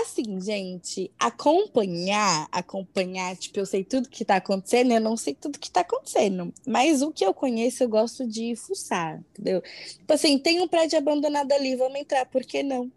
assim, 0.00 0.40
gente, 0.40 1.12
acompanhar, 1.18 2.48
acompanhar, 2.50 3.36
tipo, 3.36 3.58
eu 3.58 3.66
sei 3.66 3.84
tudo 3.84 4.08
que 4.08 4.24
tá 4.24 4.36
acontecendo, 4.36 4.92
eu 4.92 5.00
não 5.00 5.18
sei 5.18 5.34
tudo 5.34 5.58
que 5.58 5.70
tá 5.70 5.82
acontecendo, 5.82 6.52
mas 6.66 7.02
o 7.02 7.12
que 7.12 7.24
eu 7.24 7.34
conheço, 7.34 7.82
eu 7.82 7.88
gosto 7.88 8.26
de 8.26 8.56
fuçar, 8.56 9.22
entendeu? 9.30 9.60
Tipo 9.60 10.12
assim, 10.14 10.38
tem 10.38 10.62
um 10.62 10.68
prédio 10.68 10.98
abandonado 10.98 11.52
ali, 11.52 11.76
vamos 11.76 12.00
entrar, 12.00 12.24
por 12.24 12.42
que 12.42 12.62
não? 12.62 12.90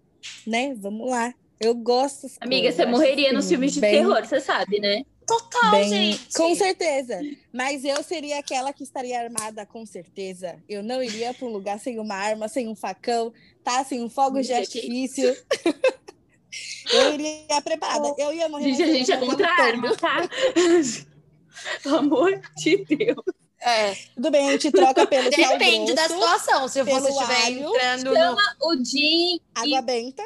Né? 0.47 0.73
Vamos 0.75 1.09
lá. 1.09 1.33
Eu 1.59 1.73
gosto. 1.73 2.27
Amiga, 2.41 2.71
você 2.71 2.85
morreria 2.85 3.27
assim, 3.27 3.35
nos 3.35 3.47
filmes 3.49 3.73
de 3.73 3.79
bem... 3.79 3.93
terror, 3.93 4.25
você 4.25 4.39
sabe, 4.39 4.79
né? 4.79 5.03
Total, 5.25 5.71
bem... 5.71 5.89
gente. 5.89 6.33
Com 6.35 6.53
certeza. 6.55 7.19
Mas 7.51 7.83
eu 7.83 8.03
seria 8.03 8.39
aquela 8.39 8.71
que 8.73 8.83
estaria 8.83 9.19
armada, 9.19 9.65
com 9.65 9.85
certeza. 9.85 10.61
Eu 10.67 10.83
não 10.83 11.01
iria 11.01 11.33
para 11.33 11.47
um 11.47 11.51
lugar 11.51 11.79
sem 11.79 11.99
uma 11.99 12.15
arma, 12.15 12.47
sem 12.47 12.67
um 12.67 12.75
facão, 12.75 13.33
tá? 13.63 13.83
Sem 13.83 14.03
um 14.03 14.09
fogo 14.09 14.41
de 14.41 14.53
artifício. 14.53 15.35
eu 16.93 17.13
iria 17.13 17.61
preparada. 17.63 18.13
Eu 18.17 18.33
ia 18.33 18.47
morrer. 18.49 18.73
Gente, 18.73 18.83
a 18.83 18.93
gente 18.93 19.11
é 19.11 19.17
contra 19.17 19.47
a 19.47 19.61
arma, 19.63 19.95
tá? 19.95 20.29
Pelo 21.81 21.95
amor 21.95 22.41
de 22.57 22.85
Deus. 22.85 23.25
É. 23.61 23.95
Tudo 24.13 24.29
bem, 24.29 24.49
a 24.49 24.51
gente 24.51 24.71
troca 24.71 25.07
pelo 25.07 25.27
Depende 25.27 25.93
da 25.95 26.07
situação. 26.07 26.67
Se 26.67 26.83
você 26.83 27.09
estiver 27.09 27.49
entrando 27.49 28.13
no... 28.13 28.69
o 28.69 28.85
Jim 28.85 29.39
Água 29.55 29.81
benta. 29.81 30.23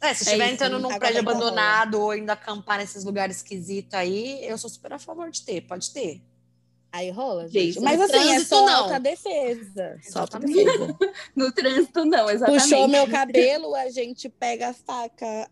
É, 0.00 0.14
se 0.14 0.24
estiver 0.24 0.48
é 0.48 0.52
entrando 0.52 0.78
num 0.78 0.98
prédio 0.98 1.20
abandonado 1.20 1.98
rola. 1.98 2.04
ou 2.06 2.14
indo 2.14 2.30
acampar 2.30 2.78
nesses 2.78 3.04
lugares 3.04 3.36
esquisitos 3.36 3.92
aí, 3.92 4.44
eu 4.44 4.56
sou 4.56 4.70
super 4.70 4.94
a 4.94 4.98
favor 4.98 5.30
de 5.30 5.42
ter, 5.42 5.60
pode 5.62 5.90
ter. 5.90 6.22
Aí 6.92 7.10
rola, 7.10 7.46
gente. 7.46 7.78
Mas 7.80 7.98
no 7.98 8.04
assim, 8.04 8.34
é 8.34 8.40
só 8.40 8.66
não. 8.66 9.00
defesa. 9.00 9.98
Só 10.02 10.24
defesa. 10.24 10.96
no 11.36 11.52
trânsito, 11.52 12.04
não, 12.04 12.28
exatamente. 12.28 12.62
Puxou 12.62 12.88
meu 12.88 13.06
cabelo, 13.08 13.74
a 13.76 13.90
gente 13.90 14.28
pega 14.28 14.70
a 14.70 14.74
faca, 14.74 15.48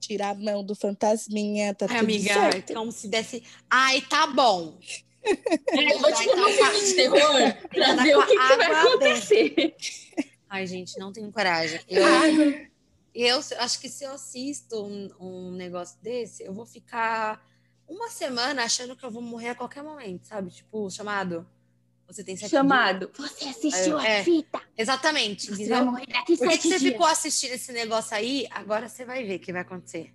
tira 0.00 0.30
a 0.30 0.34
mão 0.34 0.64
do 0.64 0.74
fantasminha, 0.74 1.74
tá 1.74 1.86
Ai, 1.88 1.98
tudo 1.98 2.04
amiga, 2.04 2.34
certo. 2.34 2.74
como 2.74 2.90
se 2.90 3.06
desse... 3.06 3.42
Ai, 3.68 4.00
tá 4.00 4.26
bom. 4.26 4.78
É, 5.22 5.92
eu 5.92 5.98
vou 5.98 6.10
te 6.14 6.24
contar 6.24 6.46
um 6.46 6.50
filme 6.50 6.80
de 6.80 6.94
terror 6.94 7.54
pra 7.68 7.94
ver 7.96 8.16
o 8.16 8.26
que, 8.26 8.38
que 8.38 8.56
vai 8.56 8.72
acontecer. 8.72 9.76
Ai, 10.48 10.66
gente, 10.66 10.98
não 10.98 11.12
tenho 11.12 11.30
coragem. 11.30 11.78
Eu, 11.86 12.02
eu 13.14 13.40
acho 13.58 13.80
que 13.80 13.88
se 13.88 14.04
eu 14.04 14.12
assisto 14.12 14.84
um, 14.84 15.08
um, 15.18 15.52
negócio 15.52 15.98
desse, 16.02 16.44
eu 16.44 16.52
vou 16.52 16.64
ficar 16.64 17.44
uma 17.88 18.08
semana 18.08 18.64
achando 18.64 18.94
que 18.96 19.04
eu 19.04 19.10
vou 19.10 19.22
morrer 19.22 19.50
a 19.50 19.54
qualquer 19.54 19.82
momento, 19.82 20.26
sabe? 20.26 20.50
Tipo, 20.50 20.88
chamado. 20.90 21.46
Você 22.06 22.24
tem 22.24 22.36
sete 22.36 22.50
Chamado. 22.50 23.10
Dias. 23.14 23.30
Você 23.30 23.48
assistiu 23.48 23.98
é, 24.00 24.20
a 24.20 24.24
fita. 24.24 24.60
Exatamente. 24.76 25.48
Você 25.48 25.68
vai 25.68 25.84
morrer 25.84 26.06
daqui 26.06 26.36
Por 26.36 26.48
que 26.48 26.56
você 26.56 26.68
dias. 26.68 26.82
ficou 26.82 27.06
assistindo 27.06 27.52
esse 27.52 27.72
negócio 27.72 28.16
aí? 28.16 28.48
Agora 28.50 28.88
você 28.88 29.04
vai 29.04 29.24
ver 29.24 29.36
o 29.36 29.40
que 29.40 29.52
vai 29.52 29.62
acontecer. 29.62 30.12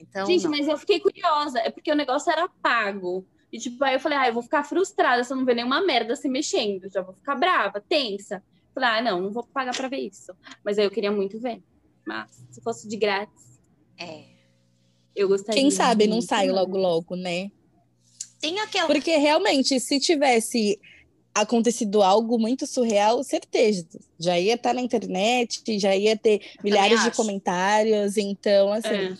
Então, 0.00 0.26
Gente, 0.26 0.44
não. 0.44 0.50
mas 0.52 0.66
eu 0.66 0.78
fiquei 0.78 1.00
curiosa. 1.00 1.58
É 1.58 1.70
porque 1.70 1.92
o 1.92 1.94
negócio 1.94 2.32
era 2.32 2.48
pago. 2.48 3.26
E, 3.52 3.58
tipo, 3.58 3.84
aí 3.84 3.94
eu 3.94 4.00
falei, 4.00 4.18
ah, 4.18 4.26
eu 4.26 4.32
vou 4.32 4.42
ficar 4.42 4.64
frustrada 4.64 5.22
se 5.22 5.32
eu 5.32 5.36
não 5.36 5.44
ver 5.44 5.54
nenhuma 5.54 5.84
merda 5.84 6.16
se 6.16 6.28
mexendo. 6.28 6.90
Já 6.90 7.02
vou 7.02 7.14
ficar 7.14 7.34
brava, 7.34 7.78
tensa. 7.78 8.42
Falei, 8.74 8.88
ah, 8.88 9.02
não, 9.02 9.20
não 9.20 9.30
vou 9.30 9.44
pagar 9.44 9.76
pra 9.76 9.86
ver 9.86 9.98
isso. 9.98 10.34
Mas 10.64 10.78
aí 10.78 10.84
eu 10.84 10.90
queria 10.90 11.12
muito 11.12 11.38
ver. 11.38 11.62
Mas 12.06 12.30
se 12.50 12.60
fosse 12.60 12.88
de 12.88 12.96
grátis. 12.96 13.60
É. 13.98 14.24
Eu 15.14 15.28
gostaria. 15.28 15.60
Quem 15.60 15.70
sabe 15.70 16.06
não 16.06 16.20
sai 16.20 16.50
logo, 16.50 16.76
logo, 16.76 17.16
né? 17.16 17.50
Tem 18.40 18.58
aquela. 18.60 18.86
Porque 18.86 19.16
realmente, 19.16 19.78
se 19.80 20.00
tivesse 20.00 20.78
acontecido 21.34 22.02
algo 22.02 22.38
muito 22.38 22.66
surreal, 22.66 23.22
certeza. 23.22 23.86
Já 24.18 24.38
ia 24.38 24.54
estar 24.54 24.70
tá 24.70 24.74
na 24.74 24.80
internet, 24.80 25.78
já 25.78 25.94
ia 25.96 26.16
ter 26.16 26.40
milhares 26.62 27.02
de 27.02 27.10
comentários. 27.10 28.16
Então, 28.16 28.72
assim. 28.72 28.88
É. 28.88 29.16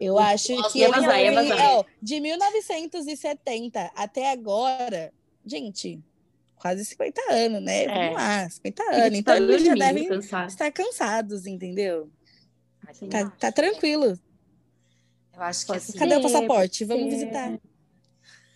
Eu 0.00 0.18
acho 0.18 0.54
Nossa, 0.54 0.72
que 0.72 0.82
ele 0.82 0.92
vazar, 0.92 1.14
foi, 1.14 1.66
ó, 1.66 1.84
de 2.02 2.20
1970 2.20 3.92
até 3.94 4.32
agora, 4.32 5.12
gente, 5.46 6.00
quase 6.64 6.82
50 6.82 7.20
anos, 7.30 7.62
né? 7.62 7.84
É. 7.84 7.88
Vamos 7.88 8.14
lá, 8.14 8.48
50 8.48 8.82
anos. 8.84 9.18
Então 9.18 9.36
eles 9.36 9.64
já 9.64 9.74
devem 9.74 10.08
cansado. 10.08 10.48
estar 10.48 10.72
cansados, 10.72 11.46
entendeu? 11.46 12.10
Tá, 13.10 13.28
tá, 13.38 13.52
tranquilo. 13.52 14.18
Eu 15.34 15.42
acho 15.42 15.66
que 15.66 15.72
assim, 15.72 15.98
Cadê 15.98 16.16
o 16.16 16.22
passaporte? 16.22 16.86
Vamos 16.86 17.12
visitar. 17.12 17.52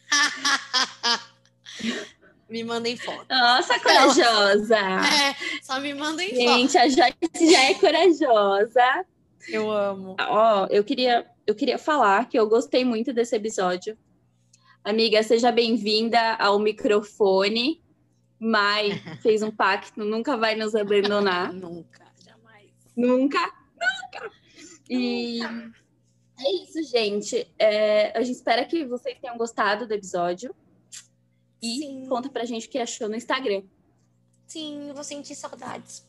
me 2.49 2.65
mandem 2.65 2.97
foto. 2.97 3.27
Nossa, 3.29 3.79
corajosa! 3.79 4.79
É, 4.79 5.35
só 5.63 5.79
me 5.79 5.93
mandem 5.93 6.31
foto. 6.31 6.39
Gente, 6.39 6.79
a 6.79 6.89
Joyce 6.89 7.53
já 7.53 7.65
é 7.65 7.75
corajosa. 7.75 9.05
Eu 9.49 9.71
amo. 9.71 10.17
Ó, 10.19 10.67
eu 10.71 10.83
queria, 10.83 11.27
eu 11.47 11.55
queria 11.55 11.77
falar 11.77 12.27
que 12.27 12.39
eu 12.39 12.49
gostei 12.49 12.87
muito 12.87 13.13
desse 13.13 13.37
episódio. 13.37 13.99
Amiga, 14.83 15.23
seja 15.23 15.53
bem-vinda 15.53 16.37
ao 16.37 16.59
microfone. 16.59 17.87
Mai 18.39 18.93
fez 19.21 19.43
um 19.43 19.51
pacto, 19.51 20.05
nunca 20.05 20.37
vai 20.37 20.55
nos 20.55 20.75
abandonar. 20.75 21.53
nunca, 21.55 22.07
jamais. 22.25 22.71
Nunca, 22.97 23.41
nunca. 23.41 24.31
E 24.89 25.41
é 26.39 26.63
isso, 26.63 26.83
gente. 26.85 27.53
É, 27.59 28.17
a 28.17 28.23
gente 28.23 28.37
espera 28.37 28.65
que 28.65 28.85
vocês 28.85 29.19
tenham 29.21 29.37
gostado 29.37 29.87
do 29.87 29.95
episódio. 29.95 30.55
E 31.61 31.79
Sim. 31.79 32.07
conta 32.07 32.29
pra 32.29 32.45
gente 32.45 32.69
o 32.69 32.71
que 32.71 32.79
achou 32.79 33.09
no 33.09 33.17
Instagram. 33.17 33.63
Sim, 34.47 34.89
eu 34.89 34.95
vou 34.95 35.03
sentir 35.03 35.35
saudades. 35.35 36.07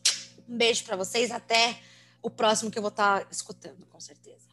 Um 0.48 0.56
beijo 0.56 0.84
para 0.84 0.96
vocês. 0.96 1.30
Até 1.30 1.78
o 2.22 2.30
próximo 2.30 2.70
que 2.70 2.78
eu 2.78 2.82
vou 2.82 2.90
estar 2.90 3.20
tá 3.20 3.26
escutando, 3.30 3.84
com 3.86 3.98
certeza. 3.98 4.49